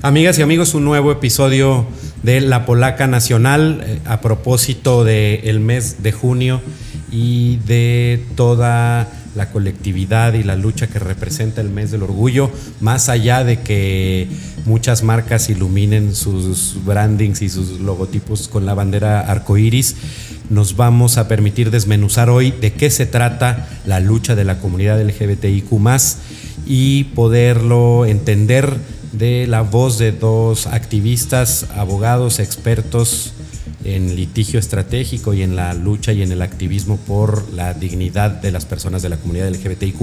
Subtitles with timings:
[0.00, 1.84] Amigas y amigos, un nuevo episodio
[2.22, 6.60] de La Polaca Nacional eh, a propósito del mes de junio
[7.10, 12.48] y de toda la colectividad y la lucha que representa el mes del orgullo,
[12.80, 14.28] más allá de que
[14.66, 19.96] muchas marcas iluminen sus brandings y sus logotipos con la bandera arcoíris,
[20.48, 25.02] nos vamos a permitir desmenuzar hoy de qué se trata la lucha de la comunidad
[25.02, 25.72] LGBTIQ
[26.66, 28.76] y poderlo entender
[29.12, 33.32] de la voz de dos activistas, abogados, expertos
[33.84, 38.50] en litigio estratégico y en la lucha y en el activismo por la dignidad de
[38.50, 39.98] las personas de la comunidad LGBTIQ.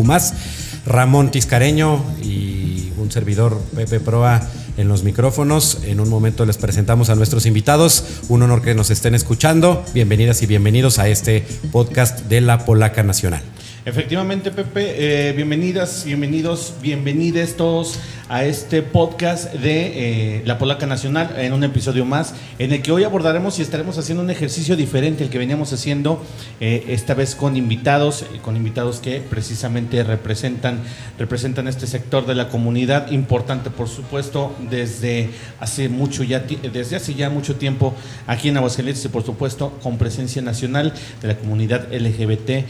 [0.85, 4.41] Ramón Tiscareño y un servidor Pepe Proa
[4.77, 5.79] en los micrófonos.
[5.85, 8.21] En un momento les presentamos a nuestros invitados.
[8.29, 9.83] Un honor que nos estén escuchando.
[9.93, 13.41] Bienvenidas y bienvenidos a este podcast de la Polaca Nacional.
[13.85, 21.35] Efectivamente, Pepe, eh, bienvenidas, bienvenidos, bienvenides todos a este podcast de eh, La Polaca Nacional
[21.37, 25.23] en un episodio más en el que hoy abordaremos y estaremos haciendo un ejercicio diferente
[25.23, 26.23] al que veníamos haciendo
[26.59, 30.79] eh, esta vez con invitados, eh, con invitados que precisamente representan,
[31.19, 37.13] representan este sector de la comunidad importante por supuesto desde hace mucho ya desde hace
[37.13, 37.93] ya mucho tiempo
[38.25, 42.65] aquí en Aguascalientes y por supuesto con presencia nacional de la comunidad LGBT.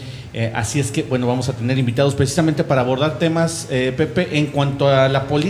[0.53, 4.89] así es que bueno vamos a tener invitados precisamente para abordar temas Pepe en cuanto
[4.89, 5.44] a la política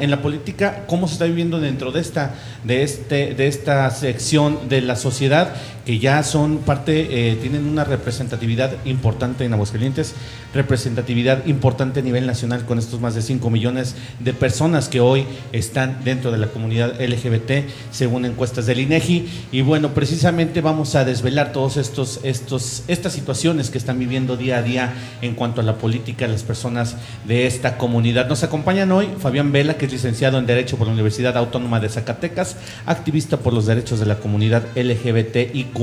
[0.00, 2.34] en la política, cómo se está viviendo dentro de esta,
[2.64, 5.54] de este, de esta sección de la sociedad
[5.90, 10.14] que ya son parte, eh, tienen una representatividad importante en Aguascalientes,
[10.54, 15.26] representatividad importante a nivel nacional con estos más de 5 millones de personas que hoy
[15.50, 19.28] están dentro de la comunidad LGBT, según encuestas del INEGI.
[19.50, 24.58] Y bueno, precisamente vamos a desvelar todos estos, estos, estas situaciones que están viviendo día
[24.58, 26.94] a día en cuanto a la política de las personas
[27.26, 28.28] de esta comunidad.
[28.28, 31.88] Nos acompañan hoy Fabián Vela, que es licenciado en Derecho por la Universidad Autónoma de
[31.88, 35.79] Zacatecas, activista por los derechos de la comunidad LGBTIQ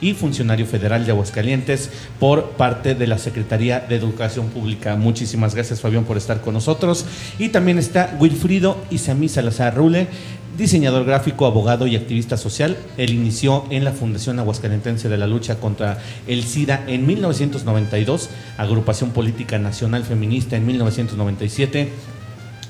[0.00, 1.90] y funcionario federal de Aguascalientes
[2.20, 4.96] por parte de la Secretaría de Educación Pública.
[4.96, 7.06] Muchísimas gracias, Fabián, por estar con nosotros.
[7.38, 10.08] Y también está Wilfrido Isamí Salazar Rule,
[10.56, 12.76] diseñador gráfico, abogado y activista social.
[12.96, 19.10] Él inició en la Fundación Aguascalentense de la Lucha contra el SIDA en 1992, Agrupación
[19.10, 21.92] Política Nacional Feminista en 1997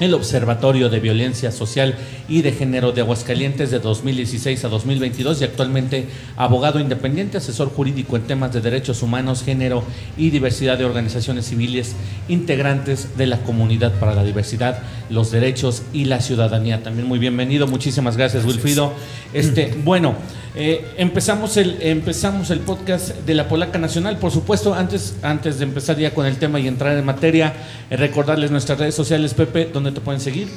[0.00, 1.94] el Observatorio de Violencia Social
[2.28, 6.06] y de Género de Aguascalientes de 2016 a 2022 y actualmente
[6.36, 9.84] abogado independiente, asesor jurídico en temas de derechos humanos, género
[10.16, 11.94] y diversidad de organizaciones civiles
[12.28, 16.82] integrantes de la comunidad para la diversidad, los derechos y la ciudadanía.
[16.82, 18.92] También muy bienvenido, muchísimas gracias, Wilfrido.
[19.32, 20.16] Este, bueno,
[20.56, 24.18] eh, empezamos, el, empezamos el podcast de la Polaca Nacional.
[24.18, 27.52] Por supuesto, antes, antes de empezar ya con el tema y entrar en materia,
[27.90, 30.48] eh, recordarles nuestras redes sociales, Pepe, donde te pueden seguir.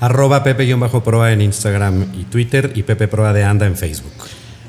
[0.00, 4.12] Arroba Pepe-Proa en Instagram y Twitter y Pepe Proa de Anda en Facebook.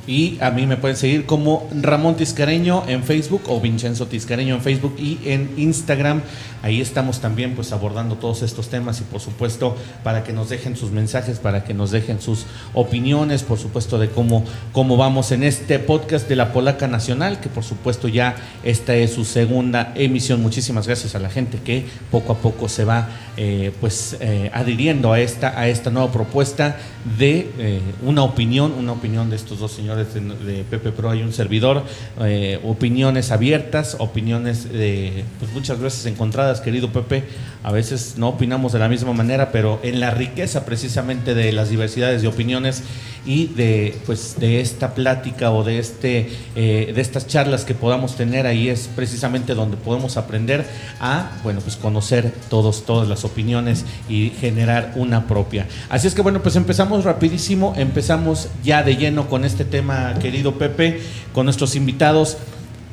[0.08, 4.62] Y a mí me pueden seguir como Ramón Tiscareño en Facebook o Vincenzo Tiscareño en
[4.62, 6.22] Facebook y en Instagram.
[6.64, 10.76] Ahí estamos también pues abordando todos estos temas y por supuesto para que nos dejen
[10.76, 15.44] sus mensajes, para que nos dejen sus opiniones, por supuesto de cómo, cómo vamos en
[15.44, 20.42] este podcast de la Polaca Nacional, que por supuesto ya esta es su segunda emisión.
[20.42, 25.14] Muchísimas gracias a la gente que poco a poco se va eh, pues eh, adhiriendo
[25.14, 26.78] a esta, a esta nueva propuesta
[27.18, 31.34] de eh, una opinión, una opinión de estos dos señores de, Pepe Pro hay un
[31.34, 31.84] servidor,
[32.22, 37.24] eh, opiniones abiertas, opiniones de, pues muchas veces encontradas, querido Pepe,
[37.63, 41.69] a veces no opinamos de la misma manera, pero en la riqueza precisamente de las
[41.69, 42.84] diversidades de opiniones
[43.26, 48.16] y de, pues, de esta plática o de, este, eh, de estas charlas que podamos
[48.16, 48.48] tener.
[48.48, 50.66] Ahí es precisamente donde podemos aprender
[51.00, 55.68] a, bueno, pues conocer todos, todas las opiniones y generar una propia.
[55.90, 60.58] Así es que bueno, pues empezamos rapidísimo, empezamos ya de lleno con este tema, querido
[60.58, 61.02] Pepe,
[61.34, 62.38] con nuestros invitados,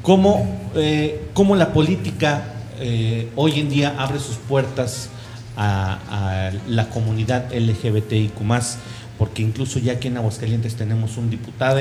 [0.03, 5.09] cómo, eh, cómo la política eh, hoy en día abre sus puertas
[5.57, 8.41] a, a la comunidad LGBTIQ
[9.19, 11.81] porque incluso ya aquí en Aguascalientes tenemos un diputado,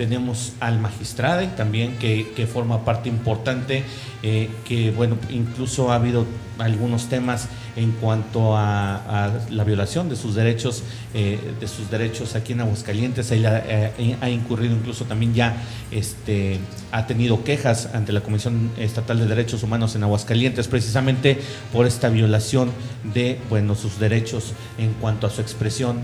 [0.00, 3.84] tenemos al magistrado también que, que forma parte importante,
[4.22, 6.24] eh, que bueno, incluso ha habido
[6.58, 10.82] algunos temas en cuanto a, la violación de sus derechos,
[11.14, 13.30] eh, de sus derechos aquí en Aguascalientes.
[13.30, 15.56] Ahí eh, ha incurrido incluso también ya,
[15.90, 16.58] este,
[16.92, 21.38] ha tenido quejas ante la Comisión Estatal de Derechos Humanos en Aguascalientes, precisamente
[21.72, 22.70] por esta violación
[23.14, 26.00] de bueno, sus derechos en cuanto a su expresión,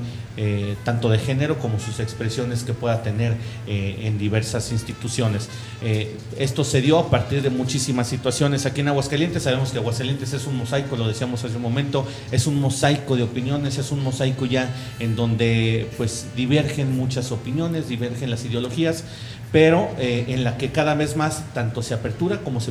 [0.85, 3.37] tanto de género como sus expresiones que pueda tener
[3.87, 5.49] en diversas instituciones.
[5.83, 9.43] Eh, esto se dio a partir de muchísimas situaciones aquí en Aguascalientes.
[9.43, 13.23] Sabemos que Aguascalientes es un mosaico, lo decíamos hace un momento, es un mosaico de
[13.23, 19.05] opiniones, es un mosaico ya en donde pues divergen muchas opiniones, divergen las ideologías
[19.53, 22.71] pero eh, en la que cada vez más tanto se apertura como se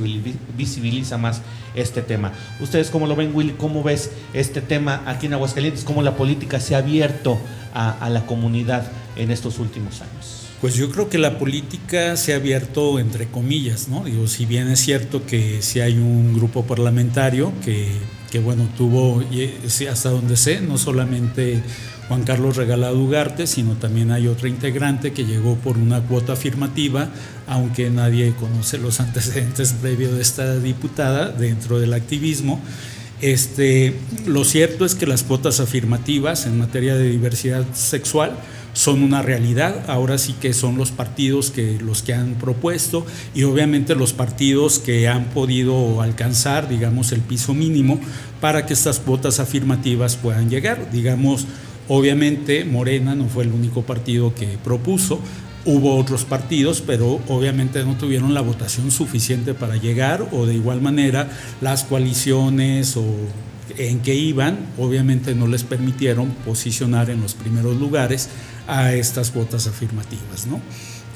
[0.55, 1.41] visibiliza más
[1.73, 2.31] este tema.
[2.59, 3.55] ¿Ustedes cómo lo ven, Will?
[3.57, 5.83] ¿Cómo ves este tema aquí en Aguascalientes?
[5.83, 7.39] ¿Cómo la política se ha abierto
[7.73, 8.83] a, la comunidad
[9.15, 10.44] en estos últimos años?
[10.65, 14.03] Pues yo creo que la política se ha abierto entre comillas, ¿no?
[14.03, 17.89] Digo, si bien es cierto que si hay un grupo parlamentario que,
[18.31, 19.23] que bueno, tuvo,
[19.87, 21.61] hasta donde sé, no solamente
[22.07, 27.09] Juan Carlos Regalado Ugarte, sino también hay otra integrante que llegó por una cuota afirmativa,
[27.45, 32.59] aunque nadie conoce los antecedentes previos de esta diputada dentro del activismo.
[33.21, 33.95] Este,
[34.25, 38.35] lo cierto es que las cuotas afirmativas en materia de diversidad sexual
[38.75, 43.41] son una realidad, ahora sí que son los partidos que los que han propuesto y
[43.43, 47.99] obviamente los partidos que han podido alcanzar, digamos, el piso mínimo
[48.39, 51.47] para que estas cuotas afirmativas puedan llegar, digamos,
[51.87, 55.19] Obviamente Morena no fue el único partido que propuso,
[55.65, 60.81] hubo otros partidos, pero obviamente no tuvieron la votación suficiente para llegar o de igual
[60.81, 61.29] manera
[61.61, 63.03] las coaliciones o
[63.77, 68.29] en que iban, obviamente no les permitieron posicionar en los primeros lugares
[68.67, 70.61] a estas cuotas afirmativas, ¿no?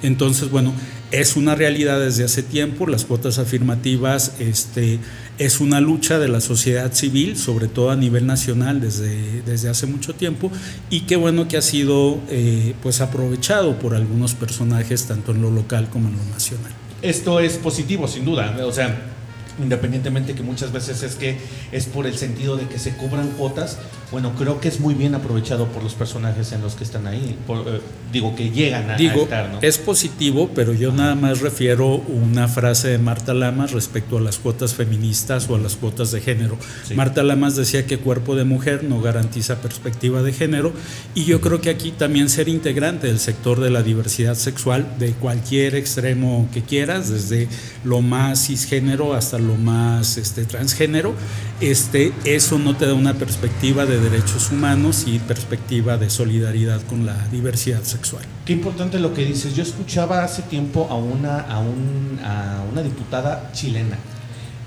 [0.01, 0.73] Entonces, bueno,
[1.11, 4.99] es una realidad desde hace tiempo, las cuotas afirmativas este,
[5.37, 9.87] es una lucha de la sociedad civil, sobre todo a nivel nacional desde, desde hace
[9.87, 10.51] mucho tiempo,
[10.89, 15.51] y qué bueno que ha sido eh, pues aprovechado por algunos personajes, tanto en lo
[15.51, 16.71] local como en lo nacional.
[17.01, 19.18] Esto es positivo, sin duda, o sea,
[19.61, 21.37] independientemente que muchas veces es que
[21.71, 23.77] es por el sentido de que se cobran cuotas,
[24.11, 27.35] bueno, creo que es muy bien aprovechado por los personajes en los que están ahí.
[27.47, 29.59] Eh, digo, que llegan a, digo, estar, ¿no?
[29.61, 34.37] Es positivo, pero yo nada más refiero una frase de Marta Lamas respecto a las
[34.37, 36.57] cuotas feministas o a las cuotas de género.
[36.95, 40.73] Marta Lamas decía que cuerpo de mujer no garantiza perspectiva de género
[41.13, 45.11] y yo creo que aquí también ser integrante del sector de la diversidad sexual de
[45.11, 47.47] cualquier extremo que quieras, desde
[47.83, 51.13] lo más cisgénero hasta lo más este, transgénero,
[51.61, 57.05] este, eso no te da una perspectiva de derechos humanos y perspectiva de solidaridad con
[57.05, 58.23] la diversidad sexual.
[58.45, 59.55] Qué importante lo que dices.
[59.55, 63.97] Yo escuchaba hace tiempo a una, a, una diputada chilena.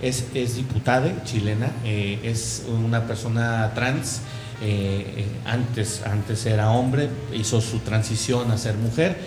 [0.00, 4.20] Es, es diputada chilena, eh, es una persona trans.
[4.64, 9.19] Eh, eh, antes, antes era hombre, hizo su transición a ser mujer,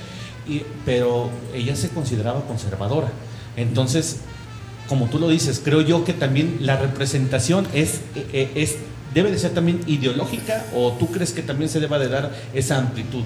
[0.48, 3.10] y, pero ella se consideraba conservadora.
[3.58, 4.22] Entonces,
[4.88, 8.02] como tú lo dices, creo yo que también la representación es,
[8.34, 8.78] es
[9.16, 12.78] debe de ser también ideológica o tú crees que también se deba de dar esa
[12.78, 13.24] amplitud?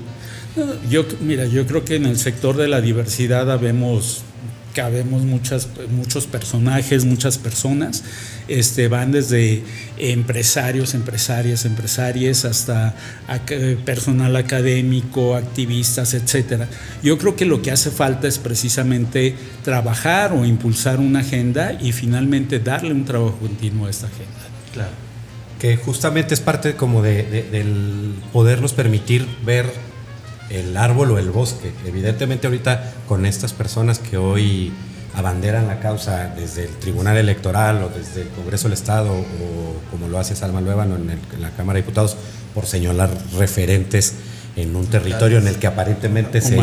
[0.90, 4.24] Yo, mira, yo creo que en el sector de la diversidad habemos
[4.74, 8.04] cabemos muchas, muchos personajes, muchas personas,
[8.48, 9.64] este, van desde
[9.98, 12.96] empresarios, empresarias, empresarias, hasta
[13.86, 16.68] personal académico, activistas, etcétera.
[17.04, 21.92] Yo creo que lo que hace falta es precisamente trabajar o impulsar una agenda y
[21.92, 24.34] finalmente darle un trabajo continuo a esta agenda.
[24.74, 25.10] Claro
[25.60, 29.66] que justamente es parte como de, del podernos permitir ver
[30.50, 31.72] el árbol o el bosque.
[31.86, 34.72] Evidentemente ahorita con estas personas que hoy
[35.16, 40.08] abanderan la causa desde el Tribunal Electoral o desde el Congreso del Estado o como
[40.08, 42.16] lo hace Salma Luevano en, en la Cámara de Diputados
[42.54, 44.14] por señalar referentes
[44.56, 46.58] en un territorio en el que aparentemente, se,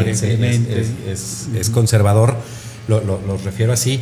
[1.10, 2.36] es, conservador,
[2.88, 4.00] lo, lo refiero así.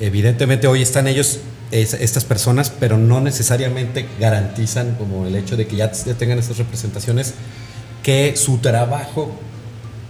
[0.00, 1.40] Evidentemente hoy están ellos
[1.70, 7.34] estas personas, pero no necesariamente garantizan como el hecho de que ya, tengan estas representaciones,
[8.06, 9.32] que su trabajo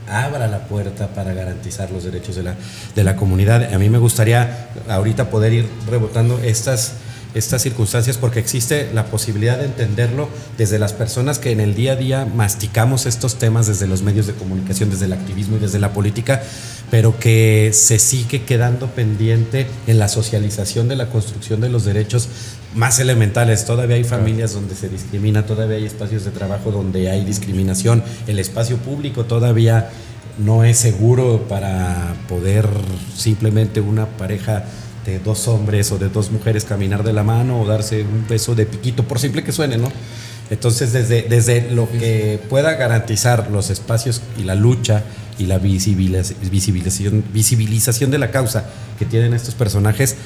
[0.06, 2.54] abra la puerta para garantizar los derechos de la,
[2.94, 3.72] de la comunidad.
[3.72, 6.92] A mí me gustaría ahorita poder ir rebotando estas
[7.36, 11.92] estas circunstancias porque existe la posibilidad de entenderlo desde las personas que en el día
[11.92, 15.78] a día masticamos estos temas desde los medios de comunicación, desde el activismo y desde
[15.78, 16.42] la política,
[16.90, 22.28] pero que se sigue quedando pendiente en la socialización de la construcción de los derechos
[22.74, 23.66] más elementales.
[23.66, 28.38] Todavía hay familias donde se discrimina, todavía hay espacios de trabajo donde hay discriminación, el
[28.38, 29.90] espacio público todavía
[30.38, 32.68] no es seguro para poder
[33.14, 34.64] simplemente una pareja
[35.06, 38.54] de dos hombres o de dos mujeres caminar de la mano o darse un beso
[38.54, 39.90] de piquito, por simple que suene, ¿no?
[40.50, 45.02] Entonces, desde, desde lo que pueda garantizar los espacios y la lucha
[45.38, 48.64] y la visibilización, visibilización de la causa
[48.98, 50.16] que tienen estos personajes,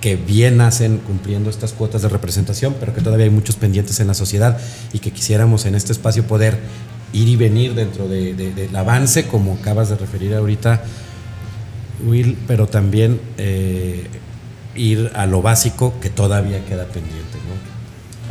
[0.00, 4.06] que bien hacen cumpliendo estas cuotas de representación, pero que todavía hay muchos pendientes en
[4.06, 4.58] la sociedad
[4.92, 6.58] y que quisiéramos en este espacio poder
[7.12, 10.82] ir y venir dentro de, del avance, como acabas de referir ahorita,
[12.06, 14.06] Will, pero también eh,
[14.74, 17.30] ir a lo básico que todavía queda pendiente.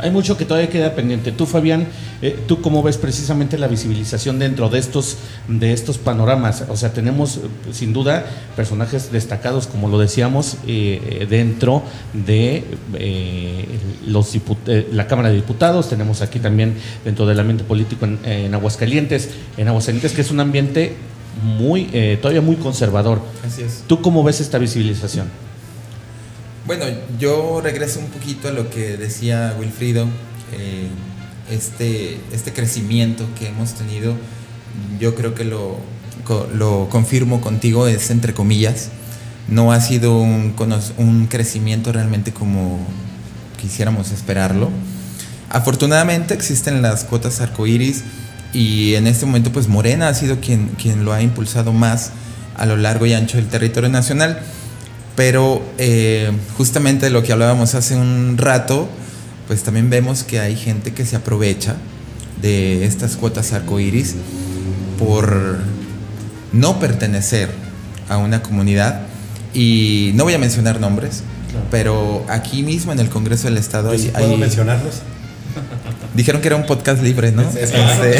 [0.02, 1.32] Hay mucho que todavía queda pendiente.
[1.32, 1.86] Tú, Fabián,
[2.22, 6.64] eh, ¿tú cómo ves precisamente la visibilización dentro de estos, de estos panoramas?
[6.68, 7.40] O sea, tenemos eh,
[7.72, 8.24] sin duda
[8.56, 11.82] personajes destacados, como lo decíamos, eh, dentro
[12.14, 12.64] de
[14.06, 14.36] los
[14.92, 15.88] la Cámara de Diputados.
[15.88, 16.74] Tenemos aquí también
[17.04, 20.96] dentro del ambiente político en Aguascalientes, en Aguascalientes, que es un ambiente
[21.42, 23.20] muy todavía muy conservador.
[23.46, 23.84] Así es.
[23.86, 25.28] ¿Tú cómo ves esta visibilización?
[26.66, 26.84] Bueno,
[27.18, 30.06] yo regreso un poquito a lo que decía Wilfrido,
[30.52, 30.86] eh,
[31.50, 34.14] este, este crecimiento que hemos tenido,
[35.00, 35.78] yo creo que lo,
[36.54, 38.90] lo confirmo contigo, es entre comillas,
[39.48, 40.54] no ha sido un,
[40.98, 42.78] un crecimiento realmente como
[43.60, 44.70] quisiéramos esperarlo.
[45.48, 48.04] Afortunadamente existen las cuotas arcoíris
[48.52, 52.12] y en este momento pues Morena ha sido quien, quien lo ha impulsado más
[52.56, 54.40] a lo largo y ancho del territorio nacional.
[55.16, 58.88] Pero eh, justamente de lo que hablábamos hace un rato,
[59.46, 61.76] pues también vemos que hay gente que se aprovecha
[62.40, 64.14] de estas cuotas arcoíris
[64.98, 65.58] por
[66.52, 67.50] no pertenecer
[68.08, 69.02] a una comunidad.
[69.52, 71.22] Y no voy a mencionar nombres,
[71.70, 75.02] pero aquí mismo en el Congreso del Estado hay, ¿Puedo mencionarlos?
[76.14, 77.42] Dijeron que era un podcast libre, ¿no?
[77.42, 77.76] Este,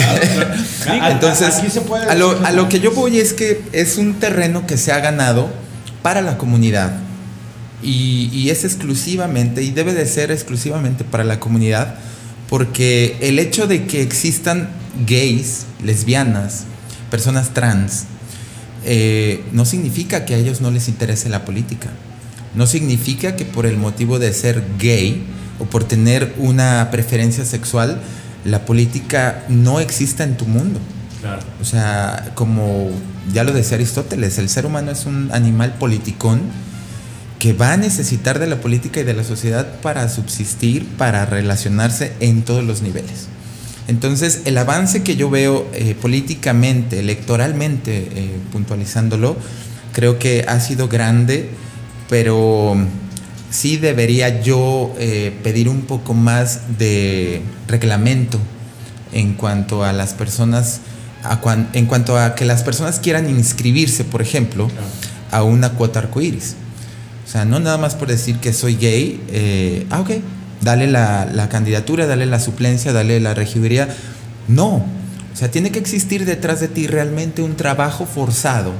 [1.10, 1.60] entonces,
[2.08, 5.00] a lo, a lo que yo voy es que es un terreno que se ha
[5.00, 5.50] ganado
[6.02, 6.92] para la comunidad.
[7.82, 11.96] Y, es exclusivamente, y debe de ser exclusivamente para la comunidad,
[12.48, 14.68] porque el hecho de que existan
[15.06, 16.64] gays, lesbianas,
[17.10, 18.04] personas trans,
[18.84, 21.88] eh, no significa que a ellos no les interese la política.
[22.54, 25.24] No significa que por el motivo de ser gay
[25.60, 28.00] o por tener una preferencia sexual,
[28.44, 30.80] la política no exista en tu mundo.
[31.60, 32.90] O sea, como
[33.32, 36.40] ya lo decía Aristóteles, el ser humano es un animal politicón
[37.38, 42.12] que va a necesitar de la política y de la sociedad para subsistir, para relacionarse
[42.20, 43.28] en todos los niveles.
[43.88, 49.36] Entonces, el avance que yo veo eh, políticamente, electoralmente, eh, puntualizándolo,
[49.92, 51.50] creo que ha sido grande,
[52.08, 52.76] pero
[53.50, 58.38] sí debería yo eh, pedir un poco más de reglamento
[59.12, 60.80] en cuanto a las personas
[61.74, 64.68] en cuanto a que las personas quieran inscribirse, por ejemplo,
[65.30, 66.56] a una cuota arcoíris.
[67.26, 70.10] O sea, no nada más por decir que soy gay, eh, ah, ok,
[70.62, 73.88] dale la, candidatura, dale la suplencia, dale la regiduría.
[74.48, 74.76] No,
[75.32, 78.72] o sea, tiene que existir detrás de ti realmente un trabajo forzado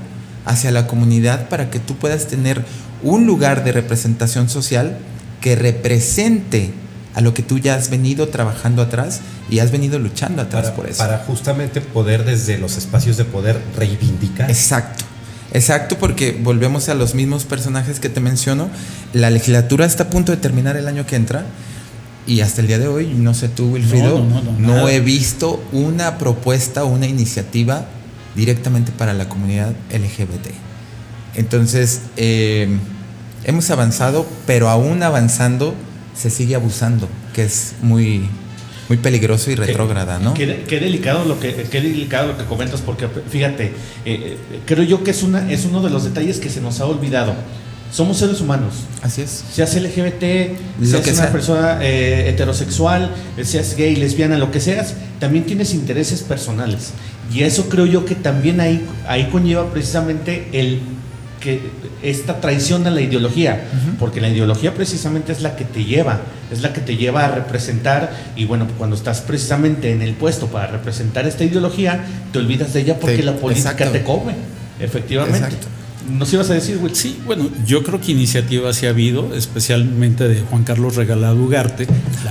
[0.47, 2.65] hacia la comunidad para que tú puedas tener
[3.03, 4.99] un lugar de representación social
[5.41, 6.71] que represente
[7.15, 10.89] a lo que tú ya has venido trabajando atrás y has venido luchando atrás por
[10.89, 10.99] eso.
[10.99, 14.51] Para justamente poder desde los espacios de poder reivindicar.
[14.51, 15.05] Exacto.
[15.53, 18.71] Exacto, porque volvemos a los mismos personajes que te menciono.
[19.13, 21.45] La legislatura está a punto de terminar el año que entra
[22.27, 24.25] y hasta el día de hoy, no sé tú, Wilfrido,
[24.59, 27.87] no, he visto una propuesta o una iniciativa
[28.37, 30.70] directamente para la comunidad LGBT.
[31.35, 32.69] Entonces, eh,
[33.45, 35.75] hemos avanzado, pero aún avanzando
[36.15, 38.29] se sigue abusando, que es muy,
[38.89, 40.35] muy peligroso y retrógrada, ¿no?
[40.35, 40.47] Qué,
[40.81, 43.73] delicado lo que qué delicado lo que comentas porque fíjate, eh,
[44.05, 46.87] eh, creo yo que es una es uno de los detalles que se nos ha
[46.87, 47.35] olvidado.
[47.93, 48.75] Somos seres humanos.
[49.03, 49.45] Así es.
[49.53, 50.23] Seas LGBT,
[50.85, 56.93] seas una persona eh, heterosexual, seas gay, lesbiana, lo que seas, también tienes intereses personales.
[57.33, 60.81] Y eso creo yo que también ahí, ahí conlleva precisamente el
[61.41, 61.61] que
[62.03, 63.65] esta traición de la ideología,
[63.99, 66.21] porque la ideología precisamente es la que te lleva,
[66.53, 70.47] es la que te lleva a representar y bueno, cuando estás precisamente en el puesto
[70.47, 74.35] para representar esta ideología, te olvidas de ella porque la política te come,
[74.79, 75.39] efectivamente.
[75.39, 75.67] Exacto.
[76.09, 76.95] ¿Nos ibas a decir, güey?
[76.95, 81.87] Sí, bueno, yo creo que iniciativas sí ha habido, especialmente de Juan Carlos Regalado Ugarte.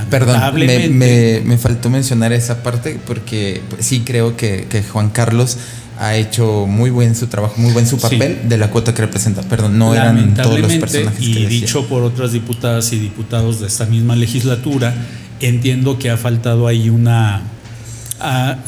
[0.10, 5.58] Perdón, me, me, faltó mencionar esa parte porque pues, sí creo que, que Juan Carlos
[6.00, 9.42] ha hecho muy buen su trabajo, muy buen su papel de la cuota que representa.
[9.42, 11.22] Perdón, no eran todos los personajes.
[11.22, 14.96] Y dicho por otras diputadas y diputados de esta misma legislatura,
[15.42, 17.42] entiendo que ha faltado ahí una.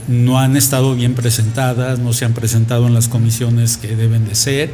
[0.09, 4.35] no han estado bien presentadas, no se han presentado en las comisiones que deben de
[4.35, 4.73] ser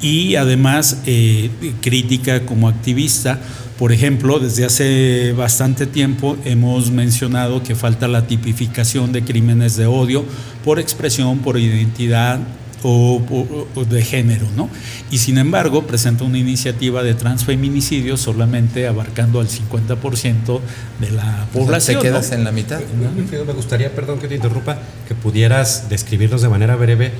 [0.00, 1.50] y además eh,
[1.80, 3.40] crítica como activista
[3.78, 9.86] por ejemplo, desde hace bastante tiempo hemos mencionado que falta la tipificación de crímenes de
[9.86, 10.24] odio
[10.64, 12.40] por expresión, por identidad
[12.82, 14.68] o, de género, ¿no?
[15.10, 20.60] Y sin embargo presenta una iniciativa de transfeminicidio solamente abarcando al 50%
[21.00, 22.00] de la población.
[22.00, 22.80] te quedas en la mitad.
[22.80, 27.12] Me gustaría, perdón que te interrumpa, que pudieras describirnos de manera breve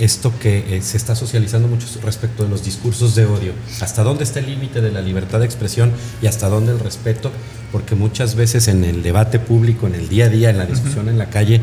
[0.00, 3.52] esto que eh, se está socializando mucho respecto de los discursos de odio.
[3.80, 7.30] ¿Hasta dónde está el límite de la libertad de expresión y hasta dónde el respeto?
[7.72, 11.08] Porque muchas veces en el debate público, en el día a día, en la discusión
[11.08, 11.60] en la calle,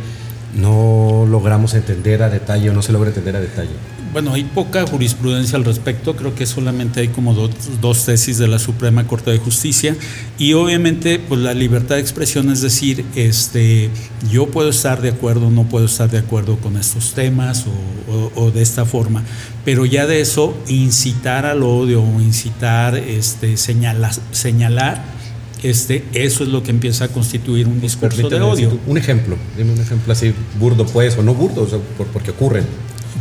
[0.56, 3.76] no logramos entender a detalle o no se logra entender a detalle.
[4.16, 8.60] Bueno, hay poca jurisprudencia al respecto, creo que solamente hay como dos, tesis de la
[8.60, 9.94] Suprema Corte de Justicia
[10.40, 13.90] y obviamente pues la libertad de expresión es decir, este,
[14.32, 17.66] yo puedo estar de acuerdo, no puedo estar de acuerdo con estos temas
[18.38, 19.22] o, de esta forma,
[19.66, 25.04] pero ya de eso incitar al odio o incitar, este, señalar, señalar
[25.62, 28.80] este, eso es lo que empieza a constituir un discurso de odio.
[28.88, 32.32] Un ejemplo, dime un ejemplo así burdo pues, o no burdo, o sea, por, porque
[32.32, 32.64] ocurren.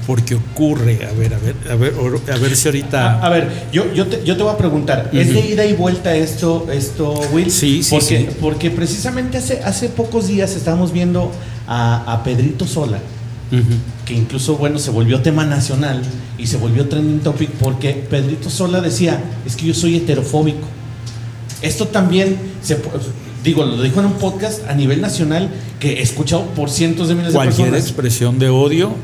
[0.07, 1.95] Porque ocurre, a ver, a ver, a ver,
[2.33, 3.21] a ver si ahorita...
[3.25, 6.15] A, ver, yo, yo, te, yo te voy a preguntar, ¿es de ida y vuelta
[6.15, 7.51] esto, esto Will?
[7.51, 8.29] Sí, sí, porque, sí.
[8.41, 11.33] Porque precisamente hace, hace pocos días estábamos viendo
[11.67, 12.99] a, a Pedrito Sola,
[14.05, 16.03] que incluso, bueno, se volvió tema nacional
[16.37, 20.67] y se volvió trending topic porque Pedrito Sola decía, es que yo soy heterofóbico.
[21.63, 22.77] Esto también se
[23.45, 27.15] digo, lo dijo en un podcast a nivel nacional que he escuchado por cientos de
[27.15, 27.57] miles de personas.
[27.57, 28.95] Cualquier expresión de odio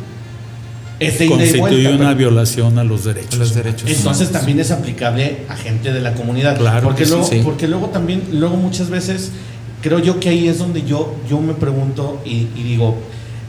[1.29, 3.39] constituye una violación a los derechos.
[3.39, 6.59] los derechos Entonces también es aplicable a gente de la comunidad.
[6.59, 6.89] Claro.
[6.89, 9.33] Porque, luego, porque luego también, luego muchas veces,
[9.83, 12.97] creo yo que ahí es donde yo, yo me pregunto y, digo,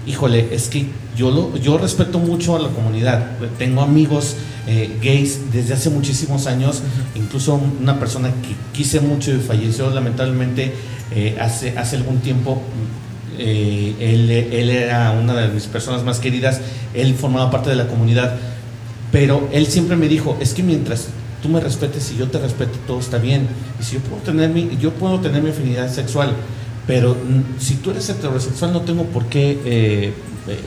[0.07, 3.31] híjole, es que yo, lo, yo respeto mucho a la comunidad.
[3.57, 4.35] Tengo amigos
[4.67, 6.81] eh, gays desde hace muchísimos años,
[7.15, 10.73] incluso una persona que quise mucho y falleció lamentablemente
[11.13, 12.61] eh, hace, hace algún tiempo.
[13.43, 16.61] Eh, él, era una de mis personas más queridas,
[16.93, 18.35] él formaba parte de la comunidad,
[19.11, 21.07] pero él siempre me dijo, es que mientras
[21.41, 23.47] tú me respetes y yo te respeto, todo está bien.
[23.79, 26.33] Y si yo puedo tener mi, yo puedo tener mi afinidad sexual,
[26.85, 30.13] pero mm, si tú eres heterosexual no tengo por qué eh,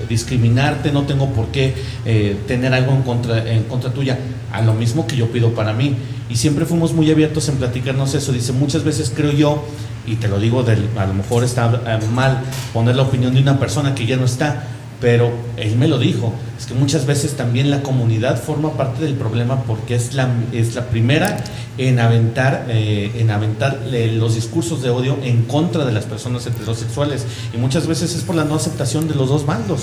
[0.09, 4.19] discriminarte, no tengo por qué eh, tener algo en contra, en contra tuya,
[4.53, 5.95] a lo mismo que yo pido para mí.
[6.31, 8.33] Y siempre fuimos muy abiertos en platicarnos eso.
[8.33, 9.63] Dice, muchas veces creo yo,
[10.07, 13.41] y te lo digo, del, a lo mejor está eh, mal poner la opinión de
[13.41, 14.65] una persona que ya no está,
[15.01, 19.15] pero él me lo dijo, es que muchas veces también la comunidad forma parte del
[19.15, 21.45] problema porque es la, es la primera
[21.77, 26.47] en aventar, eh, en aventar eh, los discursos de odio en contra de las personas
[26.47, 29.83] heterosexuales y muchas veces es por la no aceptación de los dos bandos.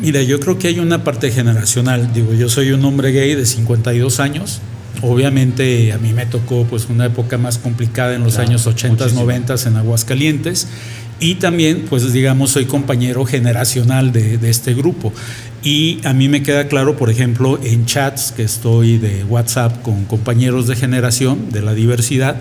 [0.00, 3.46] Mira, yo creo que hay una parte generacional, digo, yo soy un hombre gay de
[3.46, 4.60] 52 años,
[5.00, 9.54] Obviamente a mí me tocó pues una época más complicada en los años 80, 90
[9.66, 10.66] en Aguascalientes
[11.20, 15.12] y también, pues digamos, soy compañero generacional de, este grupo.
[15.64, 20.04] Y a mí me queda claro, por ejemplo, en chats que estoy de WhatsApp con
[20.04, 22.36] compañeros de generación de la diversidad,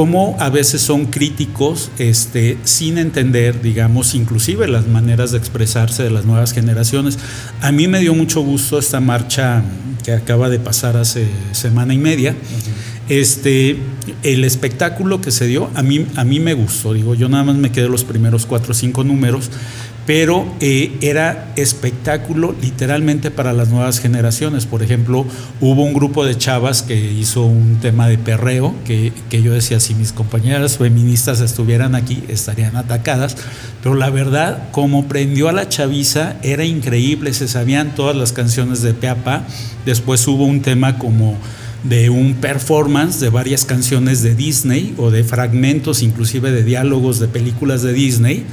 [0.00, 6.08] cómo a veces son críticos este, sin entender, digamos, inclusive las maneras de expresarse de
[6.08, 7.18] las nuevas generaciones.
[7.60, 9.62] A mí me dio mucho gusto esta marcha
[10.02, 12.34] que acaba de pasar hace semana y media.
[13.10, 13.76] Este,
[14.22, 17.56] el espectáculo que se dio, a mí, a mí me gustó, digo, yo nada más
[17.56, 19.50] me quedé los primeros cuatro o cinco números,
[20.06, 24.66] pero eh, era espectáculo literalmente para las nuevas generaciones.
[24.66, 25.26] Por ejemplo,
[25.60, 29.78] hubo un grupo de chavas que hizo un tema de perreo, que, que, yo decía,
[29.78, 33.36] si mis compañeras feministas estuvieran aquí, estarían atacadas,
[33.82, 38.82] pero la verdad, como prendió a la chaviza, era increíble, se sabían todas las canciones
[38.82, 39.44] de Peapa,
[39.86, 41.36] después hubo un tema como
[41.84, 47.28] de un performance de varias canciones de Disney o de fragmentos inclusive de diálogos de
[47.28, 48.44] películas de Disney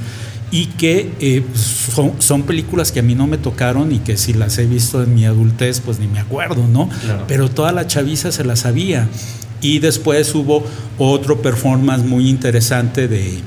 [0.50, 4.32] y que eh, son, son, películas que a mí no me tocaron y que si
[4.32, 6.88] las he visto en mi adultez pues ni me acuerdo, ¿no?
[7.26, 9.08] Pero toda la chaviza se la sabía.
[9.60, 10.64] Y después hubo
[10.98, 13.40] otro performance muy interesante de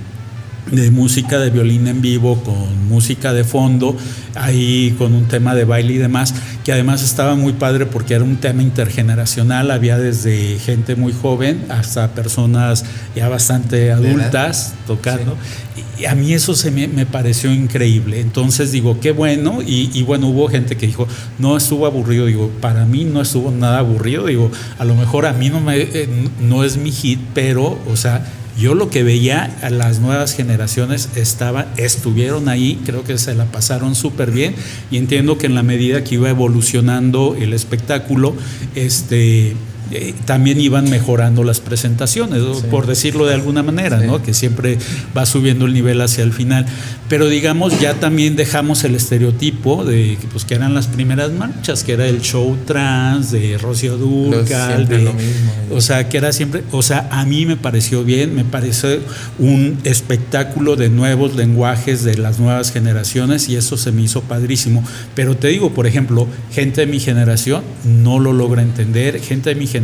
[0.69, 3.95] de música de violín en vivo con música de fondo,
[4.35, 8.23] ahí con un tema de baile y demás, que además estaba muy padre porque era
[8.23, 15.37] un tema intergeneracional, había desde gente muy joven hasta personas ya bastante adultas tocando.
[15.97, 18.19] Y a mí eso se me, pareció increíble.
[18.21, 19.59] Entonces digo, qué bueno.
[19.65, 22.25] Y, bueno, hubo gente que dijo, no estuvo aburrido.
[22.25, 24.25] Digo, para mí no estuvo nada aburrido.
[24.25, 27.95] Digo, a lo mejor a mí no, me, eh, no es mi hit, pero, o
[27.95, 28.25] sea,
[28.57, 33.45] yo lo que veía a las nuevas generaciones estaba, estuvieron ahí, creo que se la
[33.45, 34.55] pasaron súper bien
[34.89, 38.35] y entiendo que en la medida que iba evolucionando el espectáculo,
[38.75, 39.55] este,
[39.91, 44.23] eh, también iban mejorando las presentaciones, por decirlo de alguna manera, ¿no?
[44.23, 44.77] que siempre
[45.15, 46.65] va subiendo el nivel hacia el final.
[47.09, 51.93] Pero digamos, ya también dejamos el estereotipo de pues, que eran las primeras marchas, que
[51.93, 54.87] era el show trans de Rocío Durcal,
[55.69, 59.01] o sea, que era siempre, o sea, a mí me pareció bien, me parece
[59.39, 64.83] un espectáculo de nuevos lenguajes de las nuevas generaciones y eso se me hizo padrísimo.
[65.13, 69.55] Pero te digo, por ejemplo, gente de mi generación no lo logra entender, gente de
[69.55, 69.80] mi generación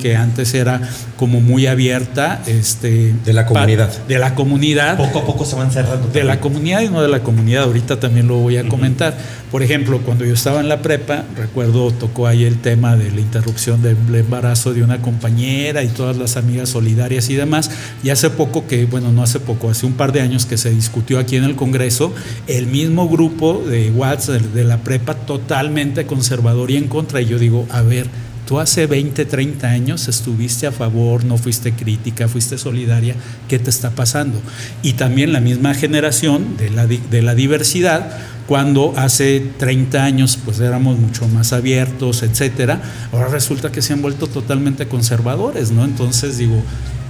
[0.00, 0.80] que antes era
[1.16, 5.70] como muy abierta, este, de la comunidad, de la comunidad, poco a poco se van
[5.70, 7.64] cerrando, de la comunidad y no de la comunidad.
[7.64, 9.16] Ahorita también lo voy a comentar.
[9.50, 13.20] Por ejemplo, cuando yo estaba en la prepa, recuerdo tocó ahí el tema de la
[13.20, 17.70] interrupción del embarazo de una compañera y todas las amigas solidarias y demás.
[18.02, 20.70] Y hace poco que, bueno, no hace poco, hace un par de años que se
[20.70, 22.14] discutió aquí en el Congreso,
[22.46, 27.20] el mismo grupo de WhatsApp de, la prepa totalmente conservador y en contra.
[27.20, 28.06] Y yo digo, a ver,
[28.46, 33.14] tú hace 20, 30 años estuviste a favor, no fuiste crítica, fuiste solidaria,
[33.48, 34.40] ¿qué te está pasando?
[34.82, 38.10] Y también la misma generación de la, de la diversidad,
[38.46, 44.02] cuando hace 30 años pues éramos mucho más abiertos, etcétera, ahora resulta que se han
[44.02, 45.84] vuelto totalmente conservadores, ¿no?
[45.84, 46.62] Entonces digo,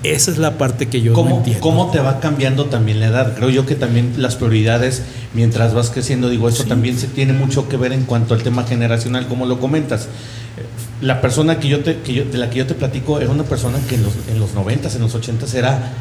[0.02, 1.60] esa es la parte que yo ¿Cómo, entiendo.
[1.62, 3.34] ¿Cómo te va cambiando también la edad?
[3.36, 7.68] Creo yo que también las prioridades, mientras vas creciendo, digo, eso también se tiene mucho
[7.68, 10.08] que ver en cuanto al tema generacional, como lo comentas.
[11.02, 13.44] La persona que yo te, que yo, de la que yo te platico era una
[13.44, 15.92] persona que en los, en los 90 en los 80 era,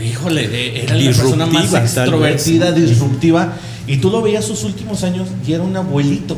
[0.00, 3.54] híjole, era la persona más extrovertida, disruptiva,
[3.86, 6.36] y tú lo veías sus últimos años y era un abuelito,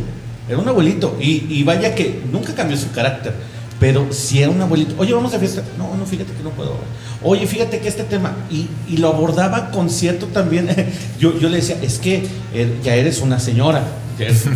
[0.49, 3.35] era un abuelito, y, y vaya que nunca cambió su carácter
[3.81, 5.63] pero si era un abuelito, oye, vamos a fiesta.
[5.79, 6.75] No, no, fíjate que no puedo.
[7.23, 8.37] Oye, fíjate que este tema.
[8.51, 10.69] Y, y lo abordaba con cierto también.
[11.19, 13.83] yo, yo le decía, es que eh, ya eres una señora.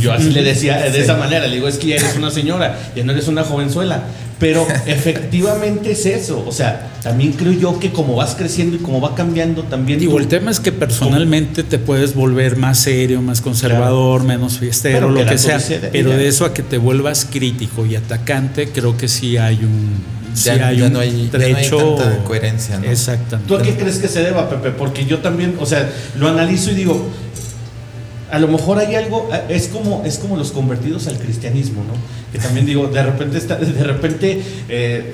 [0.00, 1.46] Yo así le decía de esa manera.
[1.46, 4.04] Le digo, es que ya eres una señora, ya no eres una jovenzuela.
[4.38, 6.44] Pero efectivamente es eso.
[6.46, 9.98] O sea, también creo yo que como vas creciendo y como va cambiando también.
[9.98, 15.10] Digo, el tema es que personalmente te puedes volver más serio, más conservador, menos fiestero,
[15.10, 15.58] lo que sea.
[15.92, 20.14] pero de eso a que te vuelvas crítico y atacante, creo que sí hay un.
[20.42, 21.96] Ya, hay no hay, trecho.
[22.26, 22.90] coherencia, ¿no?
[22.90, 23.46] Exactamente.
[23.46, 24.70] ¿Tú a qué crees que se deba, Pepe?
[24.70, 27.08] Porque yo también, o sea, lo analizo y digo,
[28.34, 31.92] a lo mejor hay algo, eh, es como, es como los convertidos al cristianismo, ¿no?
[32.32, 35.12] Que también digo, de repente, está, de repente eh,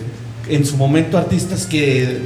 [0.48, 2.16] en su momento artistas que